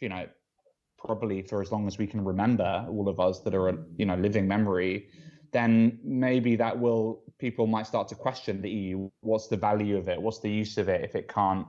you 0.00 0.10
know 0.10 0.26
probably 0.98 1.40
for 1.40 1.62
as 1.62 1.72
long 1.72 1.86
as 1.86 1.96
we 1.96 2.06
can 2.06 2.22
remember, 2.22 2.86
all 2.90 3.08
of 3.08 3.18
us 3.18 3.40
that 3.40 3.54
are 3.54 3.72
you 3.96 4.04
know 4.04 4.16
living 4.16 4.46
memory, 4.46 5.08
then 5.56 5.98
maybe 6.04 6.56
that 6.56 6.78
will 6.78 7.22
people 7.38 7.66
might 7.66 7.86
start 7.86 8.08
to 8.08 8.14
question 8.14 8.60
the 8.60 8.70
EU. 8.70 9.10
What's 9.20 9.48
the 9.48 9.56
value 9.56 9.96
of 9.96 10.08
it? 10.08 10.20
What's 10.20 10.40
the 10.40 10.50
use 10.50 10.76
of 10.78 10.88
it 10.88 11.02
if 11.02 11.14
it 11.14 11.28
can't 11.28 11.66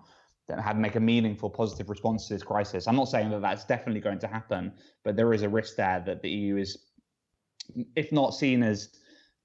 that 0.47 0.60
had 0.60 0.78
make 0.78 0.95
a 0.95 1.00
meaningful 1.00 1.50
positive 1.50 1.89
response 1.89 2.28
to 2.28 2.34
this 2.34 2.43
crisis. 2.43 2.88
I'm 2.88 2.95
not 2.95 3.10
saying 3.10 3.30
that 3.32 3.41
that's 3.41 3.65
definitely 3.65 4.00
going 4.00 4.19
to 4.19 4.28
happen, 4.28 4.71
but 5.04 5.15
there 5.15 5.34
is 5.34 5.41
a 5.41 5.50
risk 5.50 5.76
there 5.76 6.02
that 6.06 6.21
the 6.21 6.30
EU 6.30 6.58
is, 6.58 6.78
if 7.95 8.12
not 8.12 8.34
seen 8.34 8.63
as 8.63 8.89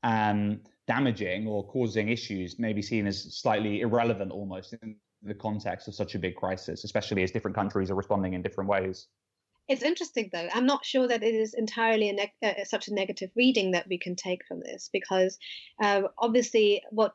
um, 0.04 0.60
damaging 0.86 1.46
or 1.46 1.66
causing 1.66 2.08
issues, 2.08 2.58
maybe 2.58 2.82
seen 2.82 3.06
as 3.06 3.36
slightly 3.36 3.80
irrelevant 3.80 4.30
almost 4.30 4.74
in 4.74 4.96
the 5.22 5.34
context 5.34 5.88
of 5.88 5.94
such 5.94 6.14
a 6.14 6.18
big 6.18 6.36
crisis, 6.36 6.84
especially 6.84 7.22
as 7.22 7.32
different 7.32 7.56
countries 7.56 7.90
are 7.90 7.96
responding 7.96 8.34
in 8.34 8.42
different 8.42 8.70
ways. 8.70 9.08
It's 9.68 9.82
interesting, 9.82 10.30
though. 10.32 10.48
I'm 10.52 10.66
not 10.66 10.84
sure 10.84 11.06
that 11.06 11.22
it 11.22 11.34
is 11.34 11.54
entirely 11.54 12.08
a 12.08 12.12
neg- 12.12 12.30
uh, 12.42 12.64
such 12.64 12.88
a 12.88 12.94
negative 12.94 13.30
reading 13.36 13.72
that 13.72 13.86
we 13.88 13.98
can 13.98 14.16
take 14.16 14.44
from 14.46 14.60
this, 14.60 14.90
because 14.92 15.38
uh, 15.82 16.02
obviously, 16.18 16.82
what 16.90 17.14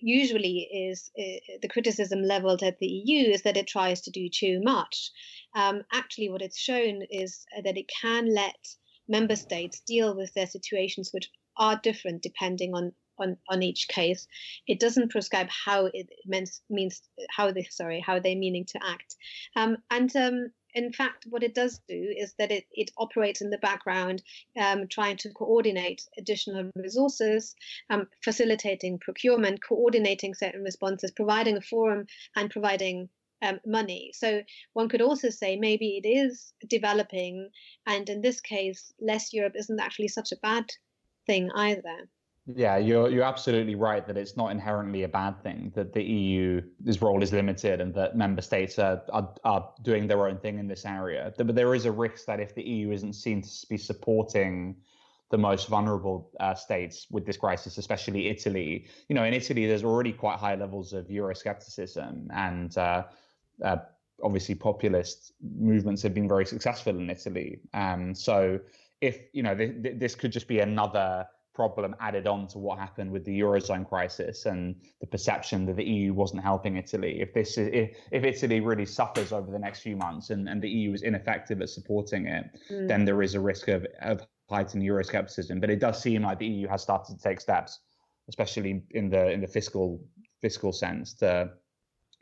usually 0.00 0.68
is 0.72 1.10
uh, 1.18 1.56
the 1.62 1.68
criticism 1.68 2.22
leveled 2.22 2.62
at 2.62 2.78
the 2.78 2.86
EU 2.86 3.30
is 3.30 3.42
that 3.42 3.56
it 3.56 3.66
tries 3.66 4.00
to 4.02 4.10
do 4.10 4.28
too 4.28 4.60
much. 4.62 5.10
Um, 5.54 5.82
actually, 5.92 6.28
what 6.28 6.42
it's 6.42 6.58
shown 6.58 7.02
is 7.10 7.44
that 7.64 7.76
it 7.76 7.90
can 8.00 8.34
let 8.34 8.56
member 9.08 9.36
states 9.36 9.80
deal 9.80 10.16
with 10.16 10.32
their 10.34 10.46
situations 10.46 11.10
which 11.12 11.30
are 11.56 11.80
different 11.82 12.22
depending 12.22 12.74
on 12.74 12.92
on, 13.18 13.36
on 13.50 13.62
each 13.62 13.86
case. 13.88 14.26
It 14.66 14.80
doesn't 14.80 15.10
prescribe 15.10 15.48
how 15.50 15.90
it 15.92 16.08
means, 16.24 16.62
means 16.70 17.02
how 17.28 17.52
they 17.52 17.64
sorry 17.64 18.00
how 18.00 18.18
they're 18.18 18.34
meaning 18.34 18.64
to 18.66 18.80
act. 18.82 19.16
Um, 19.54 19.76
and 19.90 20.14
um, 20.16 20.52
in 20.74 20.92
fact, 20.92 21.26
what 21.28 21.42
it 21.42 21.54
does 21.54 21.80
do 21.88 22.14
is 22.16 22.34
that 22.38 22.50
it, 22.50 22.66
it 22.72 22.90
operates 22.96 23.40
in 23.40 23.50
the 23.50 23.58
background, 23.58 24.22
um, 24.58 24.86
trying 24.88 25.16
to 25.18 25.30
coordinate 25.30 26.02
additional 26.18 26.70
resources, 26.76 27.54
um, 27.90 28.06
facilitating 28.22 28.98
procurement, 28.98 29.62
coordinating 29.62 30.34
certain 30.34 30.62
responses, 30.62 31.10
providing 31.10 31.56
a 31.56 31.60
forum, 31.60 32.06
and 32.36 32.50
providing 32.50 33.08
um, 33.42 33.58
money. 33.66 34.12
So 34.14 34.42
one 34.72 34.88
could 34.88 35.02
also 35.02 35.30
say 35.30 35.56
maybe 35.56 36.00
it 36.02 36.08
is 36.08 36.52
developing, 36.68 37.50
and 37.86 38.08
in 38.08 38.20
this 38.20 38.40
case, 38.40 38.92
less 39.00 39.32
Europe 39.32 39.54
isn't 39.56 39.80
actually 39.80 40.08
such 40.08 40.32
a 40.32 40.36
bad 40.36 40.66
thing 41.26 41.50
either. 41.54 42.08
Yeah, 42.56 42.76
you're 42.76 43.10
you're 43.10 43.24
absolutely 43.24 43.74
right 43.74 44.06
that 44.06 44.16
it's 44.16 44.36
not 44.36 44.50
inherently 44.50 45.02
a 45.02 45.08
bad 45.08 45.42
thing 45.42 45.72
that 45.74 45.92
the 45.92 46.02
EU's 46.02 47.02
role 47.02 47.22
is 47.22 47.32
limited 47.32 47.80
and 47.80 47.94
that 47.94 48.16
member 48.16 48.42
states 48.42 48.78
are, 48.78 49.02
are, 49.12 49.32
are 49.44 49.72
doing 49.82 50.06
their 50.06 50.26
own 50.26 50.38
thing 50.38 50.58
in 50.58 50.66
this 50.66 50.84
area. 50.84 51.32
But 51.36 51.54
there 51.54 51.74
is 51.74 51.84
a 51.84 51.92
risk 51.92 52.26
that 52.26 52.40
if 52.40 52.54
the 52.54 52.62
EU 52.62 52.92
isn't 52.92 53.14
seen 53.14 53.42
to 53.42 53.66
be 53.68 53.76
supporting 53.76 54.76
the 55.30 55.38
most 55.38 55.68
vulnerable 55.68 56.30
uh, 56.40 56.54
states 56.54 57.06
with 57.10 57.24
this 57.24 57.36
crisis, 57.36 57.78
especially 57.78 58.28
Italy, 58.28 58.86
you 59.08 59.14
know, 59.14 59.24
in 59.24 59.34
Italy 59.34 59.66
there's 59.66 59.84
already 59.84 60.12
quite 60.12 60.38
high 60.38 60.56
levels 60.56 60.92
of 60.92 61.06
Euroscepticism 61.06 62.26
and 62.32 62.76
uh, 62.78 63.04
uh, 63.64 63.76
obviously 64.22 64.54
populist 64.54 65.32
movements 65.40 66.02
have 66.02 66.14
been 66.14 66.28
very 66.28 66.46
successful 66.46 66.96
in 66.96 67.10
Italy. 67.10 67.60
Um, 67.74 68.14
so 68.14 68.60
if 69.00 69.18
you 69.32 69.42
know 69.42 69.54
th- 69.54 69.82
th- 69.82 69.98
this 69.98 70.14
could 70.14 70.32
just 70.32 70.48
be 70.48 70.60
another 70.60 71.26
problem 71.68 71.94
added 72.00 72.26
on 72.26 72.46
to 72.48 72.58
what 72.58 72.78
happened 72.78 73.10
with 73.10 73.24
the 73.24 73.40
eurozone 73.40 73.88
crisis 73.88 74.46
and 74.46 74.74
the 75.00 75.06
perception 75.06 75.66
that 75.66 75.76
the 75.76 75.84
EU 75.84 76.12
wasn't 76.12 76.42
helping 76.42 76.76
Italy. 76.76 77.20
If 77.20 77.34
this 77.34 77.58
is, 77.58 77.68
if, 77.72 77.96
if 78.10 78.24
Italy 78.24 78.60
really 78.60 78.86
suffers 78.86 79.32
over 79.32 79.50
the 79.50 79.58
next 79.58 79.80
few 79.80 79.96
months 79.96 80.30
and, 80.30 80.48
and 80.48 80.60
the 80.62 80.68
EU 80.68 80.92
is 80.92 81.02
ineffective 81.02 81.60
at 81.60 81.68
supporting 81.68 82.26
it, 82.26 82.44
mm. 82.70 82.88
then 82.88 83.04
there 83.04 83.22
is 83.22 83.34
a 83.34 83.40
risk 83.40 83.68
of, 83.68 83.86
of 84.02 84.26
heightened 84.48 84.82
Euroscepticism. 84.82 85.60
But 85.60 85.70
it 85.70 85.78
does 85.78 86.00
seem 86.02 86.22
like 86.22 86.38
the 86.38 86.46
EU 86.46 86.68
has 86.68 86.82
started 86.82 87.16
to 87.16 87.22
take 87.22 87.40
steps, 87.40 87.80
especially 88.28 88.82
in 88.90 89.10
the 89.10 89.30
in 89.30 89.40
the 89.40 89.46
fiscal 89.46 90.00
fiscal 90.40 90.72
sense, 90.72 91.14
to 91.14 91.50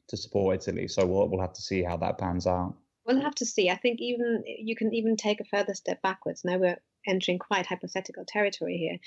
to 0.09 0.17
support 0.17 0.57
Italy. 0.57 0.89
So 0.89 1.07
we'll 1.07 1.29
we'll 1.29 1.41
have 1.41 1.55
to 1.55 1.63
see 1.63 1.83
how 1.83 1.97
that 1.99 2.19
pans 2.19 2.47
out. 2.47 2.75
We'll 3.07 3.23
have 3.23 3.35
to 3.37 3.47
see. 3.47 3.71
I 3.71 3.77
think 3.77 4.01
even 4.01 4.45
you 4.47 4.77
can 4.77 4.93
even 4.93 5.17
take 5.17 5.41
a 5.41 5.45
further 5.45 5.75
step 5.75 6.03
backwards. 6.03 6.45
Now 6.45 6.59
we're 6.59 6.77
entering 7.09 7.39
quite 7.39 7.67
hypothetical 7.67 8.25
territory 8.27 8.77
here. 8.77 8.99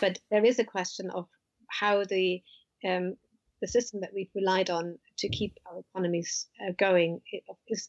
But 0.00 0.18
there 0.30 0.44
is 0.44 0.58
a 0.58 0.64
question 0.64 1.10
of 1.10 1.26
how 1.68 2.04
the 2.04 2.42
um, 2.84 3.16
the 3.60 3.68
system 3.68 4.00
that 4.00 4.10
we've 4.14 4.30
relied 4.34 4.70
on 4.70 4.98
to 5.18 5.28
keep 5.28 5.58
our 5.66 5.80
economies 5.80 6.46
uh, 6.64 6.72
going 6.78 7.20
is 7.66 7.88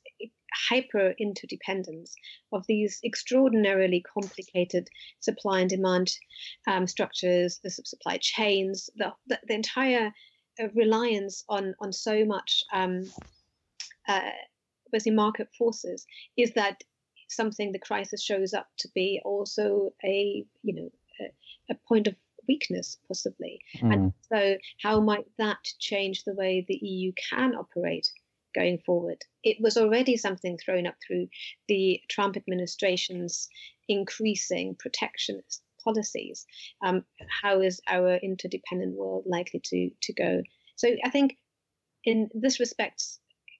hyper 0.67 1.13
interdependence 1.19 2.15
of 2.51 2.65
these 2.67 2.99
extraordinarily 3.05 4.03
complicated 4.13 4.87
supply 5.19 5.59
and 5.59 5.69
demand 5.69 6.11
um, 6.67 6.87
structures, 6.87 7.59
the 7.63 7.69
supply 7.69 8.17
chains, 8.19 8.89
the, 8.95 9.13
the, 9.27 9.39
the 9.47 9.53
entire 9.53 10.11
uh, 10.59 10.67
reliance 10.73 11.43
on 11.49 11.75
on 11.79 11.93
so 11.93 12.25
much 12.25 12.63
um, 12.73 13.05
uh, 14.07 14.31
basically 14.91 15.15
market 15.15 15.47
forces 15.57 16.05
is 16.35 16.53
that 16.53 16.83
something 17.29 17.71
the 17.71 17.79
crisis 17.79 18.23
shows 18.23 18.53
up 18.53 18.67
to 18.79 18.89
be 18.93 19.21
also 19.23 19.93
a 20.03 20.45
you 20.63 20.75
know 20.75 20.89
a, 21.21 21.73
a 21.73 21.77
point 21.87 22.07
of 22.07 22.15
weakness 22.47 22.97
possibly. 23.07 23.59
Mm. 23.77 23.93
and 23.93 24.13
so 24.31 24.57
how 24.81 24.99
might 24.99 25.25
that 25.37 25.63
change 25.79 26.23
the 26.23 26.33
way 26.33 26.65
the 26.67 26.79
eu 26.81 27.11
can 27.29 27.55
operate 27.55 28.11
going 28.55 28.79
forward? 28.85 29.23
It 29.43 29.57
was 29.59 29.77
already 29.77 30.17
something 30.17 30.57
thrown 30.57 30.87
up 30.87 30.95
through 31.05 31.27
the 31.67 32.01
trump 32.09 32.35
administration's 32.35 33.47
increasing 33.87 34.75
protectionist 34.79 35.61
policies. 35.83 36.45
Um, 36.83 37.05
how 37.41 37.61
is 37.61 37.79
our 37.87 38.15
interdependent 38.15 38.95
world 38.95 39.25
likely 39.27 39.61
to 39.65 39.91
to 40.01 40.13
go? 40.13 40.41
So 40.75 40.89
i 41.03 41.09
think 41.09 41.37
in 42.05 42.29
this 42.33 42.59
respect 42.59 43.03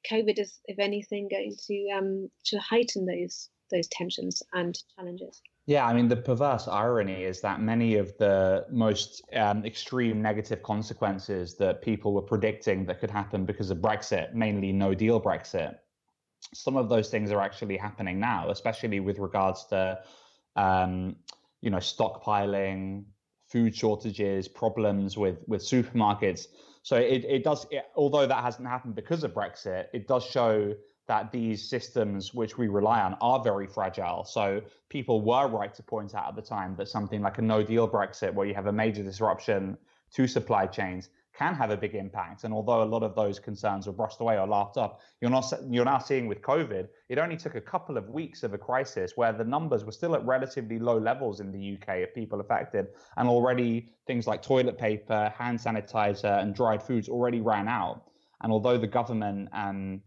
covid 0.10 0.40
is 0.40 0.60
if 0.66 0.80
anything 0.80 1.28
going 1.30 1.56
to 1.68 1.90
um, 1.96 2.30
to 2.46 2.60
heighten 2.60 3.06
those 3.06 3.50
those 3.70 3.88
tensions 3.88 4.44
and 4.54 4.78
challenges. 4.96 5.42
Yeah, 5.66 5.86
I 5.86 5.94
mean, 5.94 6.08
the 6.08 6.16
perverse 6.16 6.68
irony 6.68 7.24
is 7.24 7.42
that 7.42 7.62
many 7.62 7.96
of 7.96 8.18
the 8.18 8.66
most 8.72 9.22
um, 9.36 9.64
extreme 9.66 10.22
negative 10.22 10.64
consequences 10.64 11.56
that 11.58 11.82
people 11.84 12.14
were 12.14 12.24
predicting 12.24 12.86
that 12.88 13.00
could 13.00 13.12
happen 13.12 13.46
because 13.46 13.70
of 13.70 13.78
Brexit, 13.78 14.34
mainly 14.34 14.72
no 14.72 14.96
deal 14.96 15.22
Brexit, 15.22 15.76
some 16.54 16.78
of 16.78 16.90
those 16.90 17.10
things 17.10 17.32
are 17.32 17.42
actually 17.42 17.78
happening 17.78 18.20
now, 18.20 18.50
especially 18.50 19.00
with 19.00 19.20
regards 19.20 19.66
to, 19.66 20.00
um, 20.56 21.16
you 21.62 21.70
know, 21.70 21.78
stockpiling, 21.78 23.04
food 23.48 23.76
shortages, 23.76 24.48
problems 24.48 25.18
with, 25.18 25.38
with 25.48 25.62
supermarkets. 25.62 26.48
So 26.82 26.96
it, 26.96 27.26
it 27.26 27.44
does, 27.44 27.68
it, 27.72 27.86
although 27.96 28.26
that 28.26 28.44
hasn't 28.44 28.68
happened 28.68 28.96
because 28.96 29.24
of 29.24 29.34
Brexit, 29.34 29.86
it 29.94 30.08
does 30.08 30.26
show 30.26 30.74
that 31.10 31.32
these 31.32 31.68
systems 31.68 32.36
which 32.36 32.56
we 32.60 32.68
rely 32.68 33.02
on 33.02 33.18
are 33.20 33.44
very 33.44 33.66
fragile. 33.66 34.24
So 34.24 34.62
people 34.90 35.22
were 35.22 35.48
right 35.48 35.74
to 35.74 35.82
point 35.82 36.14
out 36.14 36.28
at 36.30 36.36
the 36.36 36.42
time 36.44 36.76
that 36.76 36.88
something 36.88 37.24
like 37.24 37.40
a 37.40 37.42
no 37.42 37.64
deal 37.64 37.90
Brexit, 37.90 38.32
where 38.32 38.46
you 38.46 38.54
have 38.54 38.68
a 38.68 38.72
major 38.72 39.02
disruption 39.02 39.76
to 40.14 40.28
supply 40.28 40.68
chains, 40.68 41.10
can 41.36 41.56
have 41.56 41.72
a 41.72 41.78
big 41.78 41.96
impact. 41.96 42.44
And 42.44 42.54
although 42.54 42.84
a 42.84 42.90
lot 42.96 43.02
of 43.02 43.16
those 43.16 43.40
concerns 43.40 43.88
were 43.88 43.94
brushed 43.94 44.22
away 44.22 44.38
or 44.38 44.46
laughed 44.46 44.78
off, 44.78 45.02
you're 45.20 45.32
not 45.32 45.52
you're 45.68 45.84
now 45.84 45.98
seeing 45.98 46.28
with 46.28 46.44
COVID, 46.44 46.88
it 47.10 47.18
only 47.18 47.38
took 47.38 47.56
a 47.56 47.62
couple 47.62 47.98
of 47.98 48.08
weeks 48.10 48.44
of 48.44 48.54
a 48.54 48.58
crisis 48.60 49.14
where 49.16 49.34
the 49.34 49.44
numbers 49.44 49.86
were 49.86 49.92
still 49.92 50.14
at 50.14 50.24
relatively 50.26 50.78
low 50.78 51.00
levels 51.00 51.40
in 51.40 51.52
the 51.52 51.76
UK 51.76 52.04
of 52.04 52.14
people 52.14 52.40
affected, 52.40 52.86
and 53.18 53.28
already 53.28 53.90
things 54.06 54.28
like 54.28 54.44
toilet 54.44 54.78
paper, 54.78 55.34
hand 55.36 55.58
sanitizer, 55.58 56.40
and 56.40 56.54
dried 56.54 56.84
foods 56.84 57.10
already 57.10 57.42
ran 57.42 57.68
out. 57.68 58.04
And 58.42 58.52
although 58.52 58.78
the 58.78 58.88
government 58.88 59.50
um, 59.54 60.02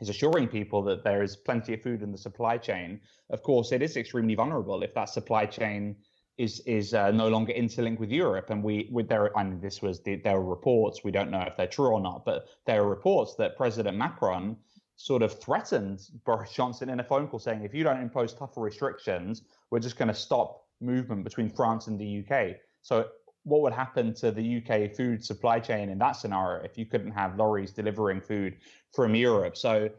is 0.00 0.08
assuring 0.08 0.48
people 0.48 0.82
that 0.82 1.04
there 1.04 1.22
is 1.22 1.36
plenty 1.36 1.74
of 1.74 1.82
food 1.82 2.02
in 2.02 2.12
the 2.12 2.18
supply 2.18 2.56
chain. 2.56 3.00
Of 3.30 3.42
course, 3.42 3.72
it 3.72 3.82
is 3.82 3.96
extremely 3.96 4.34
vulnerable 4.34 4.82
if 4.82 4.94
that 4.94 5.08
supply 5.08 5.46
chain 5.46 5.96
is 6.38 6.60
is 6.60 6.94
uh, 6.94 7.10
no 7.10 7.28
longer 7.28 7.52
interlinked 7.52 8.00
with 8.00 8.10
Europe. 8.10 8.50
And 8.50 8.64
we, 8.64 8.88
with 8.90 9.08
there, 9.08 9.36
I 9.36 9.44
mean, 9.44 9.60
this 9.60 9.82
was 9.82 10.00
the, 10.00 10.16
there 10.16 10.40
were 10.40 10.48
reports. 10.48 11.04
We 11.04 11.10
don't 11.10 11.30
know 11.30 11.42
if 11.42 11.56
they're 11.56 11.66
true 11.66 11.88
or 11.88 12.00
not, 12.00 12.24
but 12.24 12.46
there 12.66 12.82
are 12.82 12.88
reports 12.88 13.34
that 13.36 13.56
President 13.56 13.96
Macron 13.96 14.56
sort 14.96 15.22
of 15.22 15.38
threatened 15.40 16.00
Boris 16.24 16.52
Johnson 16.52 16.90
in 16.90 17.00
a 17.00 17.04
phone 17.04 17.26
call 17.26 17.38
saying, 17.38 17.64
if 17.64 17.74
you 17.74 17.82
don't 17.82 18.00
impose 18.00 18.34
tougher 18.34 18.60
restrictions, 18.60 19.42
we're 19.70 19.80
just 19.80 19.96
going 19.96 20.08
to 20.08 20.14
stop 20.14 20.64
movement 20.80 21.24
between 21.24 21.48
France 21.48 21.86
and 21.86 21.98
the 21.98 22.24
UK. 22.24 22.56
So 22.82 23.08
what 23.50 23.62
would 23.62 23.72
happen 23.72 24.14
to 24.14 24.30
the 24.30 24.58
UK 24.58 24.94
food 24.96 25.24
supply 25.24 25.60
chain 25.60 25.88
in 25.88 25.98
that 25.98 26.12
scenario 26.12 26.64
if 26.64 26.78
you 26.78 26.86
couldn't 26.86 27.10
have 27.10 27.36
lorries 27.36 27.72
delivering 27.72 28.20
food 28.20 28.56
from 28.94 29.14
Europe? 29.14 29.56
So 29.56 29.90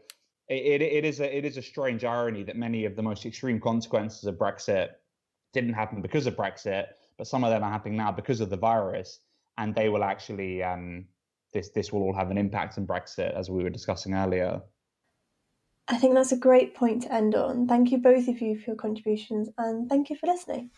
it, 0.48 0.82
it 0.82 1.04
is 1.04 1.20
a 1.20 1.36
it 1.36 1.44
is 1.44 1.56
a 1.56 1.62
strange 1.62 2.04
irony 2.04 2.42
that 2.42 2.56
many 2.56 2.84
of 2.84 2.96
the 2.96 3.02
most 3.02 3.24
extreme 3.26 3.60
consequences 3.60 4.24
of 4.24 4.36
Brexit 4.36 4.88
didn't 5.52 5.74
happen 5.74 6.00
because 6.00 6.26
of 6.26 6.34
Brexit, 6.34 6.86
but 7.18 7.26
some 7.26 7.44
of 7.44 7.50
them 7.50 7.62
are 7.62 7.70
happening 7.70 7.96
now 7.96 8.10
because 8.10 8.40
of 8.40 8.50
the 8.50 8.56
virus, 8.56 9.20
and 9.58 9.74
they 9.74 9.88
will 9.88 10.04
actually 10.04 10.62
um, 10.62 11.04
this 11.52 11.70
this 11.70 11.92
will 11.92 12.02
all 12.02 12.14
have 12.14 12.30
an 12.30 12.38
impact 12.38 12.78
on 12.78 12.86
Brexit 12.86 13.34
as 13.34 13.50
we 13.50 13.62
were 13.62 13.70
discussing 13.70 14.14
earlier. 14.14 14.60
I 15.88 15.98
think 15.98 16.14
that's 16.14 16.32
a 16.32 16.36
great 16.36 16.74
point 16.74 17.02
to 17.02 17.12
end 17.12 17.34
on. 17.34 17.66
Thank 17.66 17.90
you 17.90 17.98
both 17.98 18.28
of 18.28 18.40
you 18.40 18.58
for 18.58 18.70
your 18.70 18.76
contributions, 18.76 19.48
and 19.58 19.88
thank 19.88 20.10
you 20.10 20.16
for 20.16 20.26
listening. 20.26 20.70